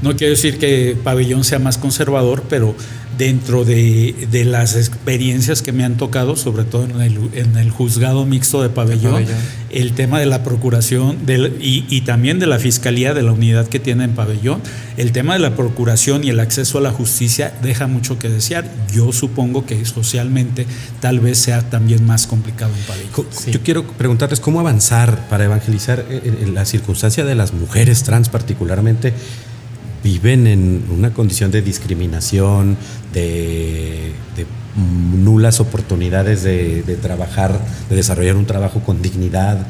[0.02, 2.76] no quiero decir que pabellón sea más conservador, pero
[3.18, 8.70] dentro de, las experiencias que me han tocado, sobre todo en el, juzgado mixto de
[8.70, 9.26] pabellón,
[9.70, 11.18] el tema de la procuración
[11.60, 14.62] y, también de la fiscalía de la unidad que tiene en pabellón,
[14.98, 18.66] el tema de la procuración y el acceso a la justicia deja mucho que desear.
[18.94, 20.66] Yo supongo que socialmente
[21.00, 23.52] tal vez sea también más complicado en pabellón.
[23.52, 29.14] Yo quiero preguntarles cómo avanzar para evangelizar en la circunstancia de las mujeres trans particularmente
[30.04, 32.78] viven en una condición de discriminación,
[33.14, 34.14] de,
[35.24, 39.66] nulas oportunidades de, trabajar, de desarrollar un trabajo con dignidad.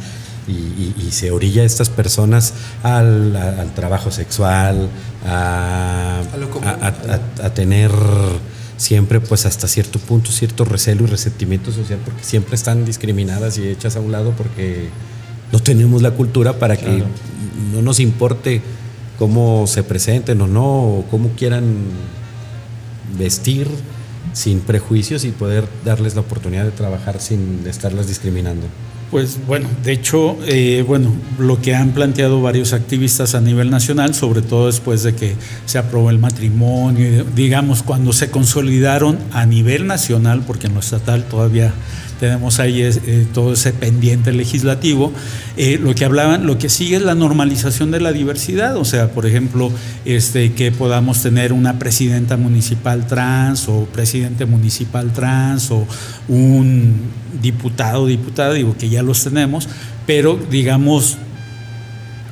[0.47, 2.53] Y, se orilla a estas personas
[2.83, 4.89] al, trabajo sexual,
[5.25, 6.21] a,
[7.43, 7.91] a, tener
[8.77, 13.67] siempre pues hasta cierto punto cierto recelo y resentimiento social porque siempre están discriminadas y
[13.67, 14.89] hechas a un lado porque
[15.51, 17.03] no tenemos la cultura para que
[17.73, 18.61] no nos importe
[19.17, 21.65] cómo se presenten o no, o cómo quieran
[23.17, 23.67] vestir
[24.33, 28.67] sin prejuicios y poder darles la oportunidad de trabajar sin estarlas discriminando.
[29.09, 34.13] Pues bueno, de hecho, eh, bueno, lo que han planteado varios activistas a nivel nacional,
[34.13, 35.33] sobre todo después de que
[35.65, 41.23] se aprobó el matrimonio, digamos, cuando se consolidaron a nivel nacional, porque en lo estatal
[41.23, 41.73] todavía
[42.19, 45.11] tenemos ahí eh, todo ese pendiente legislativo.
[45.55, 49.11] Eh, lo que hablaban, lo que sigue es la normalización de la diversidad, o sea,
[49.11, 49.71] por ejemplo,
[50.05, 55.85] este, que podamos tener una presidenta municipal trans o presidente municipal trans o
[56.27, 56.95] un
[57.41, 59.67] diputado o diputada, digo que ya los tenemos,
[60.05, 61.17] pero digamos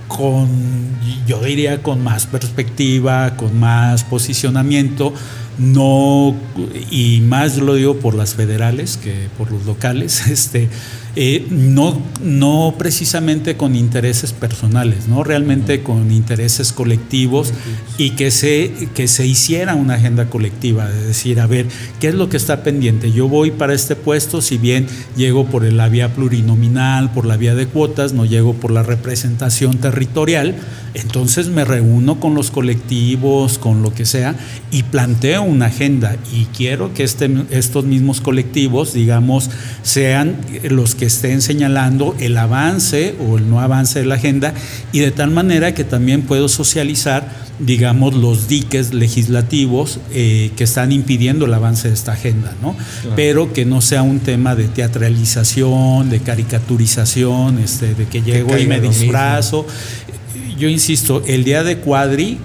[0.07, 0.47] con,
[1.27, 5.13] yo diría, con más perspectiva, con más posicionamiento
[5.57, 6.35] no,
[6.91, 10.69] y más lo digo por las federales que por los locales, este,
[11.17, 15.23] eh, no, no precisamente con intereses personales, ¿no?
[15.23, 17.53] realmente con intereses colectivos
[17.97, 21.67] y que se, que se hiciera una agenda colectiva, de decir, a ver,
[22.01, 23.13] ¿qué es lo que está pendiente?
[23.13, 27.55] Yo voy para este puesto, si bien llego por la vía plurinominal, por la vía
[27.55, 30.55] de cuotas, no llego por la representación territorial,
[30.95, 34.35] entonces me reúno con los colectivos, con lo que sea,
[34.71, 39.49] y planteo una agenda y quiero que este, estos mismos colectivos, digamos,
[39.81, 40.35] sean
[40.69, 44.53] los que estén señalando el avance o el no avance de la agenda
[44.91, 47.29] y de tal manera que también puedo socializar,
[47.59, 52.75] digamos, los diques legislativos eh, que están impidiendo el avance de esta agenda, ¿no?
[53.15, 58.67] Pero que no sea un tema de teatralización, de caricaturización, este, de que llego y
[58.67, 59.65] me disfrazo.
[60.57, 62.37] Yo insisto, el día de Cuadri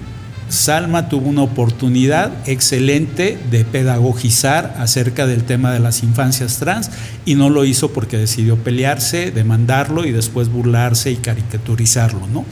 [0.50, 6.90] Salma tuvo una oportunidad excelente de pedagogizar acerca del tema de las infancias trans
[7.24, 12.44] y no lo hizo porque decidió pelearse, demandarlo y después burlarse y caricaturizarlo, ¿no?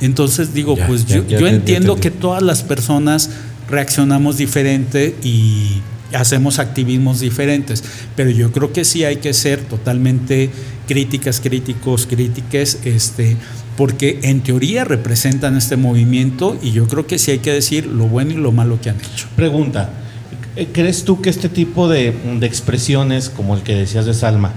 [0.00, 3.30] Entonces digo, pues yo, entiendo que todas las personas
[3.68, 5.80] reaccionamos diferente y
[6.12, 7.82] hacemos activismos diferentes,
[8.14, 10.50] pero yo creo que sí hay que ser totalmente
[10.86, 13.36] críticas, críticos, críticas, este,
[13.78, 18.08] porque en teoría representan este movimiento y yo creo que sí hay que decir lo
[18.08, 19.28] bueno y lo malo que han hecho.
[19.36, 19.90] Pregunta,
[20.72, 22.08] ¿crees tú que este tipo de,
[22.42, 24.50] expresiones, como el que decías de Salma,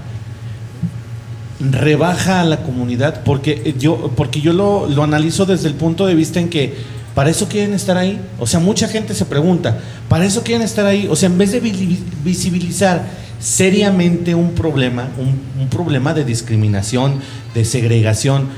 [1.60, 3.22] rebaja a la comunidad?
[3.22, 7.46] Porque yo, porque yo lo, analizo desde el punto de vista en que ¿Para eso
[7.46, 8.18] quieren estar ahí?
[8.38, 11.06] O sea, mucha gente se pregunta, ¿para eso quieren estar ahí?
[11.10, 13.04] O sea, en vez de visibilizar
[13.38, 17.20] seriamente un problema, un problema de discriminación,
[17.54, 18.48] de segregación,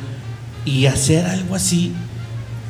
[0.64, 1.92] y hacer algo así,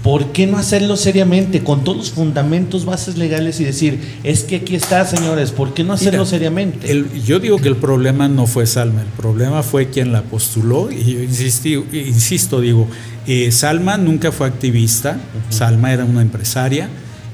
[0.02, 4.56] ¿por qué no hacerlo seriamente, con todos los fundamentos, bases legales y decir, es que
[4.56, 7.04] aquí está, señores, ¿por qué no hacerlo seriamente?
[7.24, 11.14] yo digo que el problema no fue Salma, el problema fue quien la postuló y
[11.14, 11.22] yo
[11.92, 12.86] insisto, digo,
[13.26, 15.18] eh, Salma nunca fue activista,
[15.48, 16.88] Salma era una empresaria.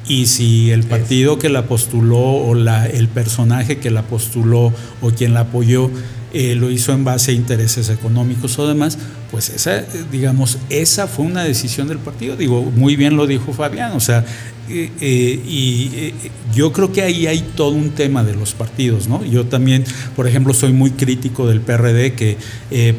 [0.08, 5.10] Y si el partido que la postuló o la, el personaje que la postuló o
[5.10, 5.88] quien la apoyó
[6.32, 8.98] eh, lo hizo en base a intereses económicos o demás,
[9.30, 12.36] pues esa, digamos, esa fue una decisión del partido.
[12.36, 14.24] Digo, muy bien lo dijo Fabián, o sea,
[14.72, 16.14] eh, eh, y eh,
[16.54, 19.24] yo creo que ahí hay todo un tema de los partidos, ¿no?
[19.24, 22.36] Yo también, por ejemplo, soy muy crítico del PRD que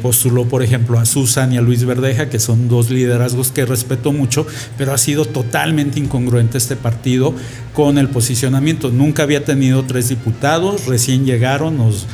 [0.02, 4.12] postuló, por ejemplo, a Susan y a Luis Verdeja, que son dos liderazgos que respeto
[4.12, 4.46] mucho,
[4.76, 7.34] pero ha sido totalmente incongruente este partido
[7.72, 8.90] con el posicionamiento.
[8.90, 12.06] Nunca había tenido tres diputados, recién llegaron, nos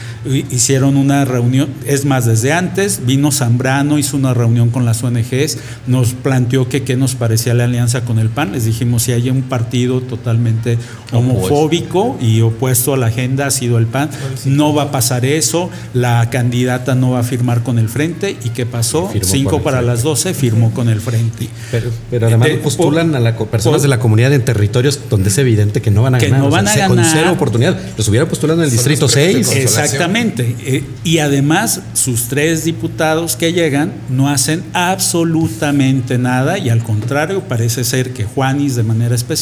[0.51, 5.59] hicieron una reunión, es más, desde antes vino Zambrano, hizo una reunión con las ONGs,
[5.87, 9.31] nos planteó que qué nos parecía la alianza con el PAN, les dijimos si hay
[9.31, 10.79] un partido totalmente
[11.13, 14.11] homofóbico y opuesto a la agenda ha sido el PAN.
[14.45, 18.37] No va a pasar eso, la candidata no va a firmar con el frente.
[18.45, 19.11] ¿Y qué pasó?
[19.23, 21.49] Cinco para las doce firmó con el frente.
[21.71, 25.81] Pero, además eh, postulan a las personas de la comunidad en territorios donde es evidente
[25.81, 26.41] que no van a ganar.
[26.41, 26.89] No van a ganar.
[26.89, 27.79] Con cero oportunidad.
[27.97, 29.53] Los hubiera postulado en el distrito 6.
[29.57, 30.57] Exactamente.
[30.61, 37.43] Eh, y además, sus tres diputados que llegan no hacen absolutamente nada y al contrario,
[37.43, 39.38] parece ser que Juanis de manera especial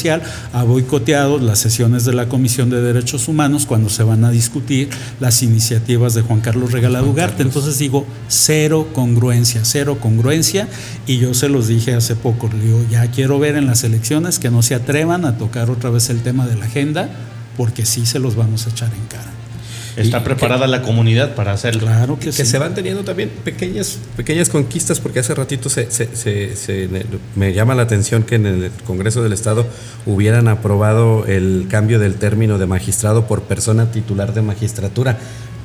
[0.52, 4.90] ha boicoteado las sesiones de la Comisión de Derechos Humanos cuando se van a discutir
[5.20, 7.42] las iniciativas de Juan Carlos Regalado Ugarte.
[7.42, 10.68] Entonces digo, cero congruencia, cero congruencia.
[11.06, 14.50] Y yo se los dije hace poco, digo, ya quiero ver en las elecciones que
[14.50, 17.08] no se atrevan a tocar otra vez el tema de la agenda,
[17.56, 19.45] porque sí se los vamos a echar en cara.
[19.96, 21.82] Está preparada la comunidad para hacerlo.
[21.82, 25.88] Claro que, que se van teniendo también pequeñas, pequeñas conquistas, porque hace ratito se,
[27.34, 29.66] me llama la atención que en el Congreso del Estado
[30.04, 35.18] hubieran aprobado el cambio del término de magistrado por persona titular de magistratura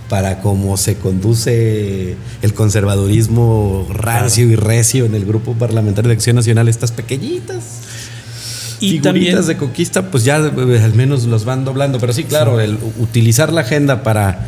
[0.07, 6.35] para cómo se conduce el conservadurismo rancio y recio en el grupo parlamentario de Acción
[6.35, 7.90] Nacional, estas pequeñitas
[8.81, 11.99] y también de conquista, pues ya eh, al menos los van doblando.
[11.99, 14.47] Pero sí, claro, el utilizar la agenda para.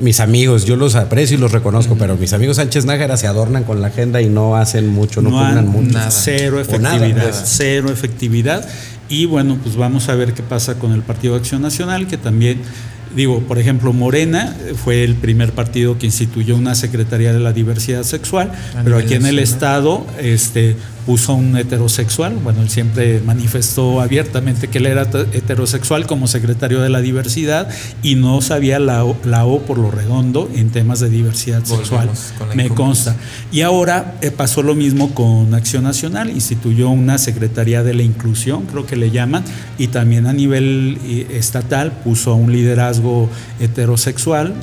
[0.00, 3.64] mis amigos, yo los aprecio y los reconozco, pero mis amigos Sánchez Nájera se adornan
[3.64, 5.92] con la agenda y no hacen mucho, no, no mucho.
[5.92, 6.10] Nada.
[6.10, 8.68] Cero efectividad, cero efectividad.
[9.08, 12.16] Y bueno, pues vamos a ver qué pasa con el Partido de Acción Nacional, que
[12.16, 12.62] también
[13.14, 18.02] digo, por ejemplo, Morena fue el primer partido que instituyó una Secretaría de la Diversidad
[18.04, 18.52] Sexual,
[18.84, 20.76] pero aquí en el Estado este,
[21.06, 26.88] puso un heterosexual, bueno, él siempre manifestó abiertamente que él era heterosexual como secretario de
[26.88, 27.68] la diversidad
[28.02, 32.10] y no sabía la O, la o por lo redondo en temas de diversidad sexual,
[32.54, 33.16] me consta.
[33.50, 38.66] Y ahora eh, pasó lo mismo con Acción Nacional, instituyó una Secretaría de la Inclusión,
[38.66, 39.44] creo que le llaman,
[39.78, 43.28] y también a nivel eh, estatal puso un liderazgo
[43.60, 44.54] heterosexual,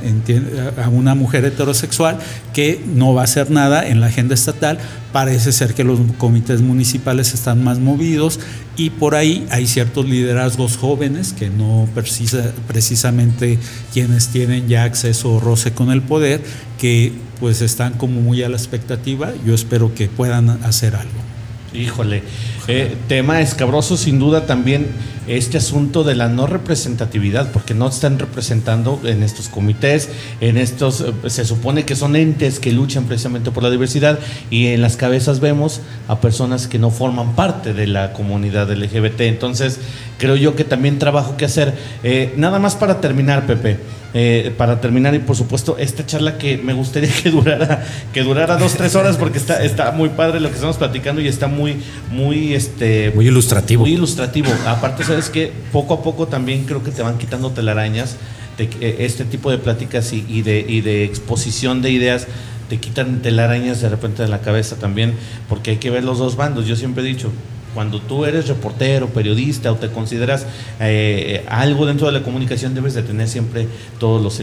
[0.82, 2.18] a una mujer heterosexual
[2.54, 4.80] que no va a hacer nada en la agenda estatal,
[5.12, 8.40] parece ser que los comités municipales están más movidos
[8.78, 13.58] y por ahí hay ciertos liderazgos jóvenes que no precisa, precisamente
[13.94, 16.42] quienes tienen ya acceso o roce con el poder,
[16.78, 19.32] que pues están como muy a la expectativa.
[19.46, 21.39] Yo espero que puedan hacer algo.
[21.74, 22.24] Híjole,
[22.72, 24.86] Eh, tema escabroso, sin duda, también
[25.26, 30.10] este asunto de la no representatividad, porque no están representando en estos comités,
[30.40, 34.20] en estos, eh, se supone que son entes que luchan precisamente por la diversidad
[34.52, 39.22] y en las cabezas vemos a personas que no forman parte de la comunidad LGBT.
[39.22, 39.80] Entonces,
[40.20, 41.74] creo yo que también trabajo que hacer.
[42.04, 43.80] Eh, nada más para terminar, Pepe.
[44.16, 48.58] Eh, para terminar y por supuesto esta charla que me gustaría que durara que durara
[48.58, 51.78] dos tres horas porque está está muy padre lo que estamos platicando y está muy
[52.10, 53.84] muy este muy ilustrativo.
[53.84, 54.50] muy ilustrativo.
[54.66, 58.16] Aparte sabes que poco a poco también creo que te van quitando telarañas
[58.58, 62.26] de eh, este tipo de pláticas y, de, y de exposición de ideas
[62.68, 65.14] te quitan telarañas de repente de la cabeza también
[65.48, 66.66] porque hay que ver los dos bandos.
[66.66, 67.32] Yo siempre he dicho
[67.80, 70.46] cuando tú eres reportero, periodista o te consideras
[70.82, 73.70] eh, algo dentro de la comunicación, debes de tener siempre
[74.00, 74.34] todos los,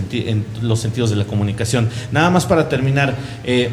[0.80, 1.86] sentidos de la comunicación.
[2.12, 3.14] Nada más para terminar.
[3.44, 3.68] Eh,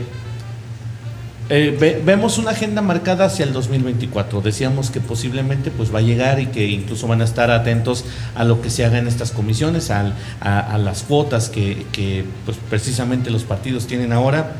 [1.49, 4.41] eh, vemos una agenda marcada hacia el 2024.
[4.41, 8.03] Decíamos que posiblemente pues va a llegar y que incluso van a estar atentos
[8.35, 13.45] a lo que se haga en estas comisiones, a, las cuotas que, pues, precisamente los
[13.45, 14.55] partidos tienen ahora.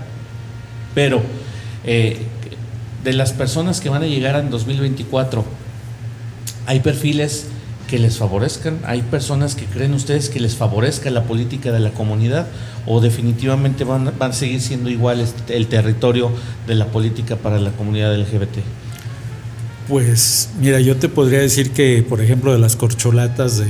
[0.95, 1.21] Pero
[3.03, 5.43] de las personas que van a llegar en 2024,
[6.65, 7.47] hay perfiles
[7.87, 11.91] que les favorezcan, hay personas que creen ustedes que les favorezca la política de la
[11.91, 12.47] comunidad
[12.87, 16.31] o definitivamente van, van a seguir siendo igual el territorio
[16.65, 18.59] de la política para la comunidad LGBT.
[19.87, 23.67] Pues mira, yo te podría decir que, por ejemplo, de las corcholatas de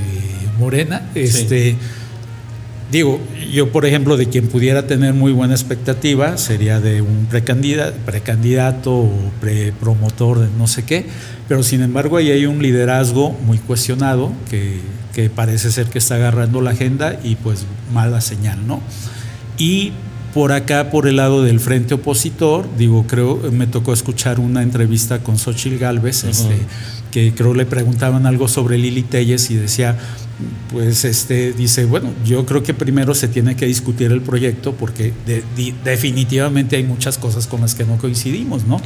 [0.59, 1.75] Morena, este
[2.93, 3.19] Digo,
[3.51, 8.95] yo por ejemplo, de quien pudiera tener muy buena expectativa sería de un precandidato, precandidato
[8.95, 11.07] o prepromotor de no sé qué,
[11.47, 14.79] pero sin embargo ahí hay un liderazgo muy cuestionado que,
[15.11, 18.79] que parece ser que está agarrando la agenda y pues mala señal, ¿no?
[19.57, 19.93] Y
[20.35, 25.23] por acá, por el lado del frente opositor, digo, creo, me tocó escuchar una entrevista
[25.23, 26.57] con Xochitl Galvez, este,
[27.14, 29.99] que creo le preguntaban algo sobre Lili Telles y decía,
[30.72, 35.14] pues este dice, bueno, yo creo que primero se tiene que discutir el proyecto porque
[35.86, 38.82] definitivamente hay muchas cosas con las que no coincidimos, ¿no?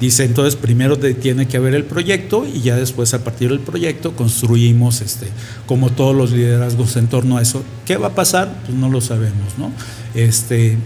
[0.00, 4.14] Dice, entonces primero tiene que haber el proyecto y ya después a partir del proyecto
[4.14, 5.26] construimos este
[5.66, 7.64] como todos los liderazgos en torno a eso.
[7.84, 8.62] ¿Qué va a pasar?
[8.64, 9.72] Pues no lo sabemos, ¿no?
[10.14, 10.76] Este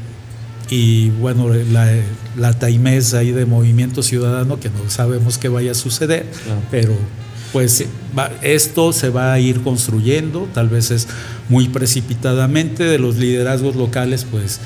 [0.68, 1.92] y bueno, la,
[2.36, 2.52] la
[3.14, 6.26] ahí de Movimiento Ciudadano que no sabemos qué vaya a suceder,
[6.70, 6.94] pero
[7.52, 7.84] pues
[8.42, 11.08] esto se va a ir construyendo, tal vez es
[11.48, 14.60] muy precipitadamente de los liderazgos locales, pues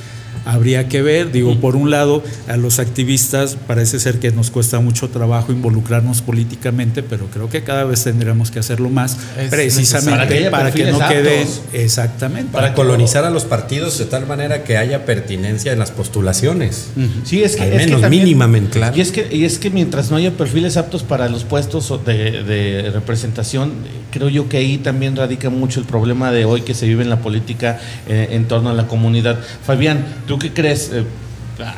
[0.45, 1.33] habría que ver.
[1.33, 6.23] Digo, por un lado, a los activistas parece ser que nos cuesta mucho trabajo involucrarnos
[6.23, 9.17] políticamente, pero creo que cada vez tendríamos que hacerlo más,
[9.51, 12.53] precisamente para que, no quede exactamente.
[12.53, 16.89] Para colonizar a los partidos de tal manera que haya pertinencia en las postulaciones.
[17.25, 17.63] Sí, es que.
[17.63, 18.79] Al menos mínimamente.
[18.79, 18.97] Claro.
[18.97, 22.43] Y, es que, y es que mientras no haya perfiles aptos para los puestos de,
[22.43, 23.73] de representación,
[24.11, 27.11] creo yo que ahí también radica mucho el problema de hoy que se vive en
[27.11, 27.79] la política
[28.09, 29.39] eh, en torno a la comunidad.
[29.65, 30.93] Fabián, ¿Tú qué crees?
[30.93, 31.05] Eh,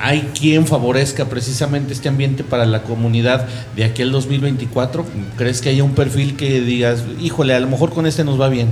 [0.03, 5.07] ¿Hay quien favorezca precisamente este ambiente para la comunidad de aquí al 2024?
[5.39, 8.51] ¿Crees que haya un perfil que digas, híjole, a lo mejor con este nos va
[8.51, 8.69] bien?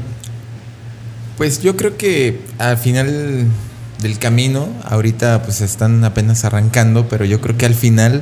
[1.39, 3.47] Pues yo creo que al final
[4.03, 8.20] del camino, ahorita pues están apenas arrancando, pero yo creo que al final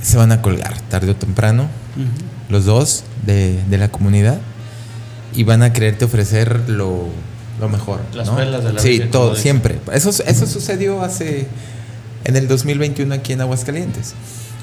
[0.00, 1.66] se van a colgar, tarde o temprano,
[2.48, 4.38] los dos de, de la comunidad,
[5.34, 7.08] y van a quererte ofrecer lo
[7.62, 8.00] lo mejor.
[8.12, 9.78] Las perlas de la Sí, todo, siempre.
[9.92, 11.46] Eso, eso sucedió hace
[12.24, 14.14] en el 2021 aquí en Aguascalientes.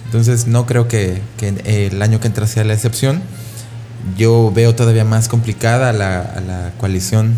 [0.05, 1.21] Entonces no creo que,
[1.65, 3.21] el año que entra sea la excepción.
[4.17, 7.35] Yo veo todavía más complicada la, a la coalición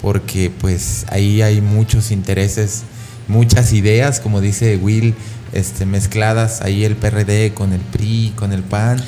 [0.00, 2.82] porque pues ahí hay muchos intereses,
[3.28, 5.14] muchas ideas, como dice Will,
[5.52, 9.02] este, mezcladas ahí el PRD con el PRI, con el PAN.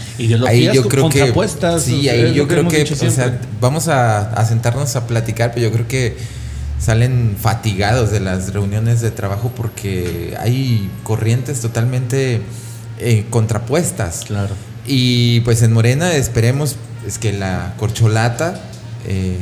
[0.47, 1.33] ahí yo creo que
[1.79, 2.85] sí, ahí yo creo que,
[3.61, 6.17] vamos a, sentarnos a platicar, pero yo creo que
[6.81, 12.41] salen fatigados de las reuniones de trabajo porque hay corrientes totalmente
[12.99, 14.25] eh, contrapuestas.
[14.27, 14.55] Claro.
[14.85, 16.77] Y pues en Morena esperemos
[17.07, 18.61] es que la corcholata
[19.07, 19.37] eh,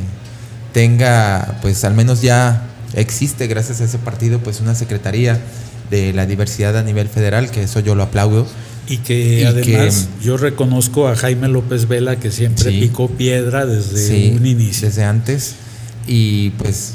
[0.71, 5.39] tenga, pues al menos ya existe gracias a ese partido, pues una secretaría
[5.91, 8.47] de la diversidad a nivel federal, que eso yo lo aplaudo.
[8.87, 14.45] Y que además yo reconozco a Jaime López Vela que siempre picó piedra desde un
[14.45, 14.87] inicio.
[14.87, 15.55] Desde antes.
[16.07, 16.93] Y pues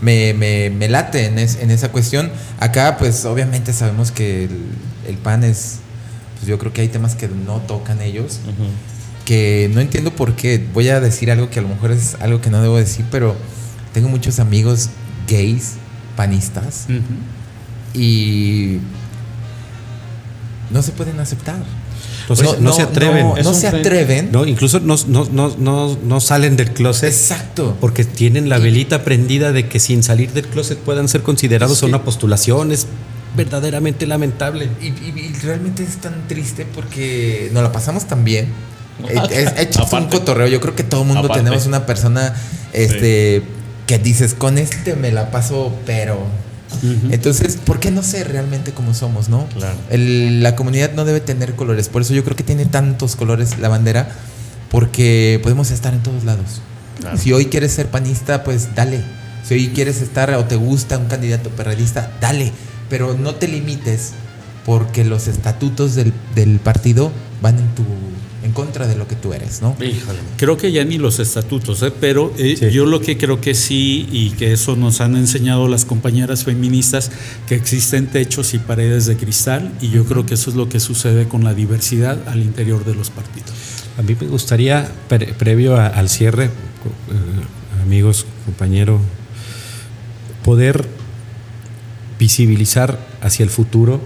[0.00, 2.30] me, me, late en, en, esa cuestión.
[2.60, 4.48] Acá pues obviamente sabemos que
[5.08, 5.78] el, PAN es,
[6.36, 8.40] pues yo creo que hay temas que no tocan ellos.
[9.24, 10.64] Que no entiendo por qué.
[10.72, 13.34] Voy a decir algo que a lo mejor es algo que no debo decir, pero
[13.92, 14.90] tengo muchos amigos
[15.26, 15.72] gays,
[16.14, 16.86] panistas
[17.96, 18.78] y
[20.70, 21.56] no se pueden aceptar.
[22.28, 23.26] Entonces, no, se atreven.
[23.42, 24.30] No, se atreven.
[24.32, 27.08] No, incluso no, no, salen del closet.
[27.08, 27.76] Exacto.
[27.80, 32.02] Porque tienen la velita prendida de que sin salir del closet puedan ser considerados una
[32.02, 32.72] postulación.
[32.72, 32.88] Es
[33.36, 34.68] verdaderamente lamentable.
[34.80, 34.90] Y,
[35.44, 38.48] realmente es tan triste porque nos la pasamos tan bien.
[39.08, 40.48] es, es, un cotorreo.
[40.48, 42.34] Yo creo que todo el mundo tenemos una persona
[42.72, 43.44] este,
[43.86, 46.18] que dices, con este me la paso, pero
[47.10, 49.46] entonces, ¿por qué no ser realmente como somos, no?
[49.90, 53.68] la comunidad no debe tener colores, por eso yo creo que tiene tantos colores la
[53.68, 54.08] bandera,
[54.70, 56.60] porque podemos estar en todos lados.
[57.16, 59.02] Si hoy quieres ser panista, pues dale.
[59.44, 62.52] Si hoy quieres estar o te gusta un candidato perredista, dale.
[62.88, 64.12] Pero no te limites
[64.64, 67.84] porque los estatutos del, del partido van en tu
[68.42, 69.76] en contra de lo que tú eres, ¿no?
[70.36, 71.92] Creo que ya ni los estatutos, ¿eh?
[72.00, 75.84] pero eh, yo lo que creo que sí, y que eso nos han enseñado las
[75.84, 77.10] compañeras feministas,
[77.48, 80.80] que existen techos y paredes de cristal, y yo creo que eso es lo que
[80.80, 83.52] sucede con la diversidad al interior de los partidos.
[83.98, 86.50] A mí me gustaría, previo al cierre, eh,
[87.82, 89.00] amigos, compañero,
[90.44, 90.86] poder
[92.18, 94.00] visibilizar hacia el futuro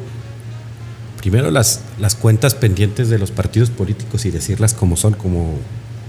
[1.20, 5.58] primero las, las cuentas pendientes de los partidos políticos y decirlas como son, como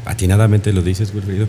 [0.06, 1.48] atinadamente lo dices, Wilfrido.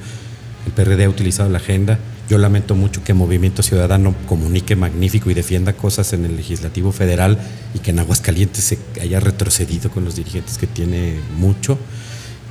[0.66, 1.98] El PRD ha utilizado la agenda.
[2.28, 7.38] Yo lamento mucho que Movimiento Ciudadano comunique magnífico y defienda cosas en el legislativo federal
[7.74, 11.78] y que en Aguascalientes se haya retrocedido con los dirigentes que tiene mucho.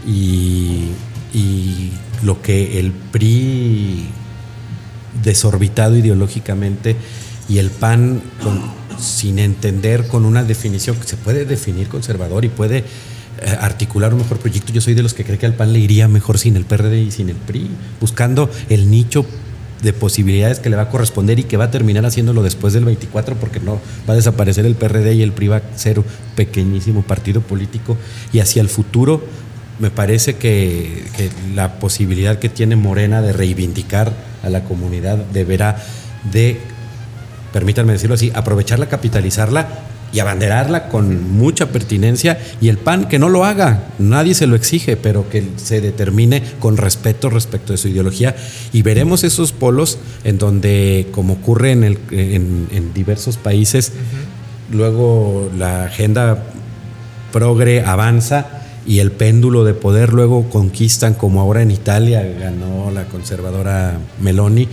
[0.07, 0.91] Y,
[1.34, 1.91] y
[2.24, 4.07] lo que el PRI
[5.24, 6.95] desorbitado ideológicamente
[7.49, 12.49] y el PAN con, sin entender con una definición que se puede definir conservador y
[12.49, 12.86] puede eh,
[13.60, 14.72] articular un mejor proyecto.
[14.72, 17.02] Yo soy de los que cree que al PAN le iría mejor sin el PRD
[17.02, 19.26] y sin el PRI, buscando el nicho
[19.82, 22.86] de posibilidades que le va a corresponder y que va a terminar haciéndolo después del
[22.86, 26.06] 24 porque no va a desaparecer el PRD y el PRI va a ser un
[26.36, 27.97] pequeñísimo partido político
[28.32, 29.24] y hacia el futuro
[29.80, 35.84] me parece que, que la posibilidad que tiene Morena de reivindicar a la comunidad deberá
[36.32, 36.60] de
[37.52, 39.68] permítanme decirlo así, aprovecharla, capitalizarla
[40.14, 42.39] y abanderarla con mucha pertinencia.
[42.60, 46.43] Y el PAN que no lo haga, nadie se lo exige, pero que se determine
[46.60, 48.36] con respeto respecto de su ideología.
[48.74, 53.93] Y veremos esos polos en donde, como ocurre en, el, en, diversos países,
[54.72, 56.43] luego la agenda
[57.32, 58.47] progre avanza
[58.86, 64.68] y el péndulo de poder luego conquistan, como ahora en Italia ganó la conservadora Meloni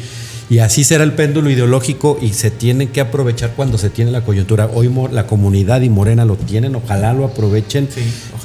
[0.50, 4.22] y así será el péndulo ideológico y se tiene que aprovechar cuando se tiene la
[4.22, 4.70] coyuntura.
[4.72, 7.88] Hoy la comunidad y Morena lo tienen, ojalá lo aprovechen,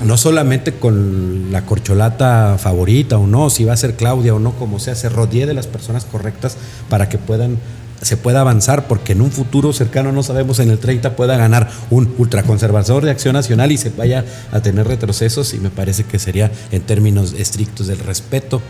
[0.03, 4.51] no solamente con la corcholata favorita o no, si va a ser Claudia o no,
[4.53, 6.57] como sea, se rodee de las personas correctas
[6.89, 7.57] para que puedan
[8.01, 11.69] se pueda avanzar, porque en un futuro cercano, no sabemos, en el 30 pueda ganar
[11.89, 16.19] un ultraconservador de acción nacional y se vaya a tener retrocesos y me parece que
[16.19, 18.61] sería en términos estrictos del respeto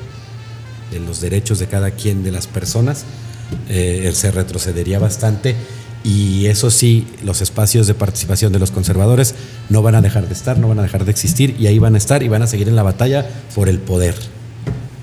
[0.93, 3.05] de los derechos de cada quien de las personas,
[3.69, 5.55] eh, se retrocedería bastante
[6.03, 9.35] y eso sí, los espacios de participación de los conservadores
[9.69, 11.95] no van a dejar de estar, no van a dejar de existir y ahí van
[11.95, 14.15] a estar y van a seguir en la batalla por el poder.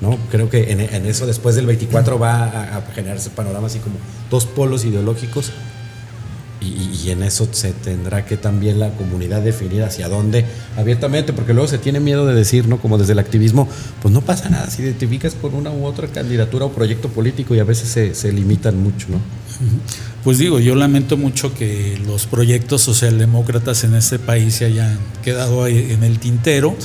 [0.00, 0.18] ¿no?
[0.30, 3.96] Creo que en, eso después del 24 va a, a generarse panorama así como
[4.30, 5.52] dos polos ideológicos
[6.60, 10.44] y, en eso se tendrá que también la comunidad definir hacia dónde
[10.76, 12.78] abiertamente, porque luego se tiene miedo de decir, ¿no?
[12.78, 13.68] Como desde el activismo,
[14.02, 17.58] pues no pasa nada si identificas con una u otra candidatura o proyecto político y
[17.58, 19.18] a veces se, se limitan mucho, ¿no?
[20.22, 25.64] Pues digo, yo lamento mucho que los proyectos socialdemócratas en este país se hayan quedado
[25.64, 26.76] ahí en el tintero.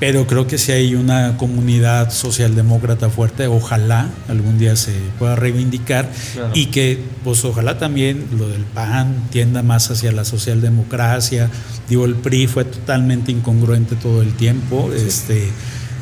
[0.00, 6.08] Pero creo que si hay una comunidad socialdemócrata fuerte, ojalá algún día se pueda reivindicar
[6.54, 11.50] y que, pues ojalá también lo del PAN tienda más hacia la socialdemocracia.
[11.88, 14.90] Digo, el PRI fue totalmente incongruente todo el tiempo.
[14.94, 15.50] Este,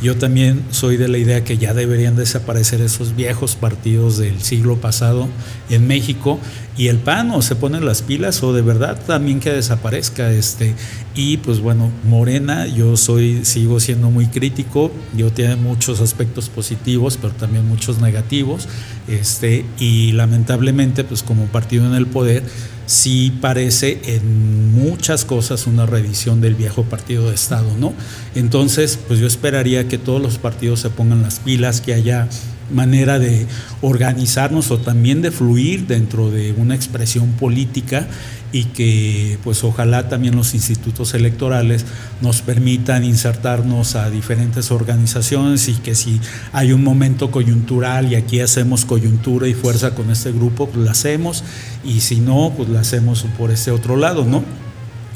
[0.03, 4.77] yo también soy de la idea que ya deberían desaparecer esos viejos partidos del siglo
[4.77, 5.29] pasado
[5.71, 6.39] en México
[6.77, 10.75] y el PAN o se ponen las pilas o de verdad también que desaparezca este
[11.15, 17.19] y pues bueno Morena yo soy sigo siendo muy crítico yo tiene muchos aspectos positivos
[17.21, 18.69] pero también muchos negativos
[19.09, 22.45] este y lamentablemente pues como partido en el poder
[22.89, 27.93] sí parece en muchas cosas una revisión del viejo partido de Estado, ¿no?
[28.35, 32.29] Entonces, pues yo esperaría que todos los partidos se pongan las pilas, que haya
[32.73, 33.47] manera de
[33.81, 38.07] organizarnos o también de fluir dentro de una expresión política
[38.53, 41.85] y que pues ojalá también los institutos electorales
[42.23, 46.21] nos permitan insertarnos a diferentes organizaciones y que si
[46.53, 50.93] hay un momento coyuntural y aquí hacemos coyuntura y fuerza con este grupo, pues la
[50.93, 51.45] hacemos
[51.85, 54.43] y si no, pues la hacemos por este otro lado, ¿no?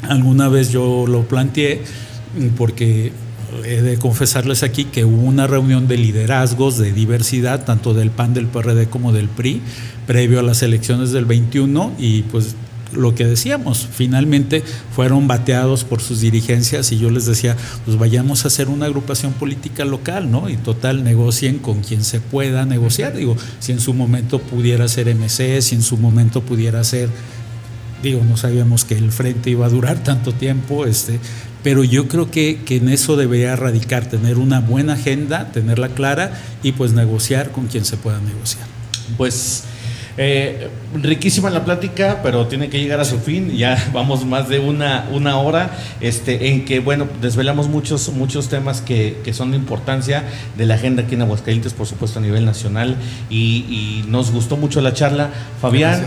[0.03, 1.81] Alguna vez yo lo planteé
[2.57, 3.13] porque
[3.65, 8.33] he de confesarles aquí que hubo una reunión de liderazgos de diversidad, tanto del PAN,
[8.33, 9.61] del PRD como del PRI,
[10.07, 12.55] previo a las elecciones del 21 y pues
[12.95, 14.63] lo que decíamos, finalmente
[14.95, 19.33] fueron bateados por sus dirigencias y yo les decía, pues vayamos a hacer una agrupación
[19.33, 20.49] política local, ¿no?
[20.49, 23.15] Y total, negocien con quien se pueda negociar.
[23.15, 27.09] Digo, si en su momento pudiera ser MC, si en su momento pudiera ser,
[28.01, 31.19] digo, no sabíamos que el frente iba a durar tanto tiempo, este,
[31.63, 36.39] pero yo creo que, que, en eso debería radicar, tener una buena agenda, tenerla clara
[36.61, 38.67] y pues negociar con quien se pueda negociar.
[39.17, 39.63] Pues
[40.15, 40.69] eh,
[41.01, 43.55] riquísima la plática, pero tiene que llegar a su fin.
[43.55, 45.71] Ya vamos más de una, una hora
[46.01, 50.23] este, en que, bueno, desvelamos muchos, muchos temas que, que son de importancia
[50.57, 52.95] de la agenda aquí en Aguascalientes, por supuesto, a nivel nacional.
[53.29, 55.31] Y, nos gustó mucho la charla.
[55.61, 56.05] Fabián.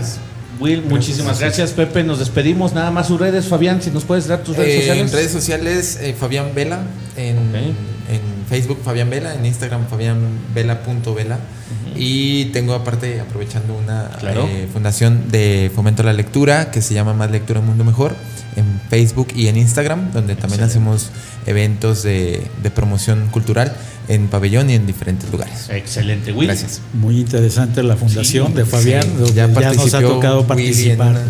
[0.59, 1.71] Will, muchísimas gracias.
[1.71, 2.03] Pepe.
[2.03, 2.73] Nos despedimos.
[2.73, 5.11] Nada más sus redes, Fabián, si nos puedes dar tus redes eh, sociales.
[5.11, 6.81] En redes sociales, eh, Fabián Vela,
[7.15, 10.17] en, en, Facebook Fabián Vela, en Instagram Fabián
[10.53, 11.39] Vela.vela.
[11.95, 17.13] Y tengo aparte, aprovechando una eh, fundación de fomento a la lectura que se llama
[17.13, 18.15] Más Lectura Mundo Mejor
[18.55, 21.09] en Facebook y en Instagram, donde también hacemos
[21.45, 23.75] eventos de, promoción cultural
[24.07, 25.69] en pabellón y en diferentes lugares.
[25.69, 26.47] Excelente, Will.
[26.47, 26.81] Gracias.
[26.93, 31.21] Muy interesante la fundación de Fabián, ya, nos ha tocado participar.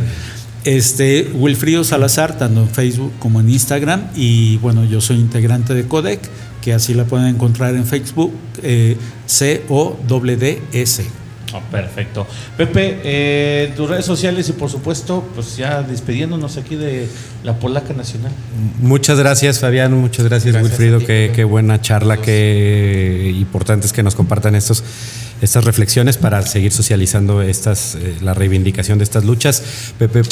[0.64, 4.07] Este, Wilfrido Salazar, tanto en Facebook como en Instagram.
[4.15, 6.19] Y bueno, yo soy integrante de CODEC
[6.68, 11.06] que así la pueden encontrar en Facebook, eh, C-O-D-D-S.
[11.53, 12.27] Oh, perfecto.
[12.57, 17.07] Pepe, eh, tus redes sociales y por supuesto, pues ya despidiéndonos aquí de
[17.45, 18.34] la Polaca Nacional.
[18.81, 19.94] Muchas gracias, Fabián.
[19.94, 20.99] Muchas gracias, Wilfrido.
[20.99, 24.84] Qué, buena charla, qué importante es que nos compartan estos,
[25.41, 29.64] estas reflexiones para seguir socializando estas, eh, la reivindicación de estas luchas.
[29.98, 30.23] Pepe,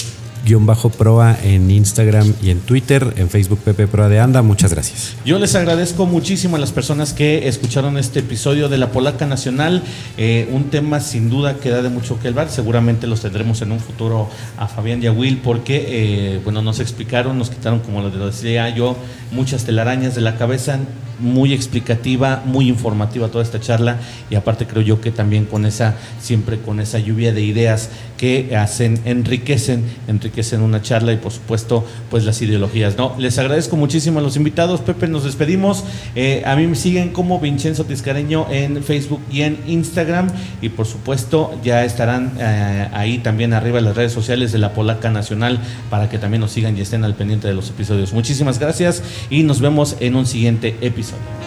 [0.45, 4.43] guion bajo proa en Instagram y en Twitter, en Facebook Pepe Proa de Anda.
[4.43, 5.15] Muchas gracias.
[5.25, 9.83] Yo les agradezco muchísimo a las personas que escucharon este episodio de La Polaca Nacional.
[10.17, 12.49] Eh, un tema sin duda que da de mucho que hablar.
[12.49, 16.79] Seguramente los tendremos en un futuro a Fabián y a Will porque, eh, bueno, nos
[16.79, 18.95] explicaron, nos quitaron, como lo decía yo,
[19.31, 20.79] muchas telarañas de la cabeza
[21.17, 23.99] muy explicativa, muy informativa toda esta charla
[24.29, 28.55] y aparte creo yo que también con esa, siempre con esa lluvia de ideas que
[28.57, 32.97] hacen, enriquecen, enriquecen una charla y por supuesto pues las ideologías.
[32.97, 33.15] ¿no?
[33.17, 35.83] Les agradezco muchísimo a los invitados, Pepe, nos despedimos.
[36.15, 40.27] Eh, a mí me siguen como Vincenzo Tiscareño en Facebook y en Instagram
[40.61, 45.09] y por supuesto ya estarán eh, ahí también arriba las redes sociales de la Polaca
[45.11, 45.59] Nacional
[45.89, 48.13] para que también nos sigan y estén al pendiente de los episodios.
[48.13, 51.44] Muchísimas gracias y nos vemos en un siguiente episodio.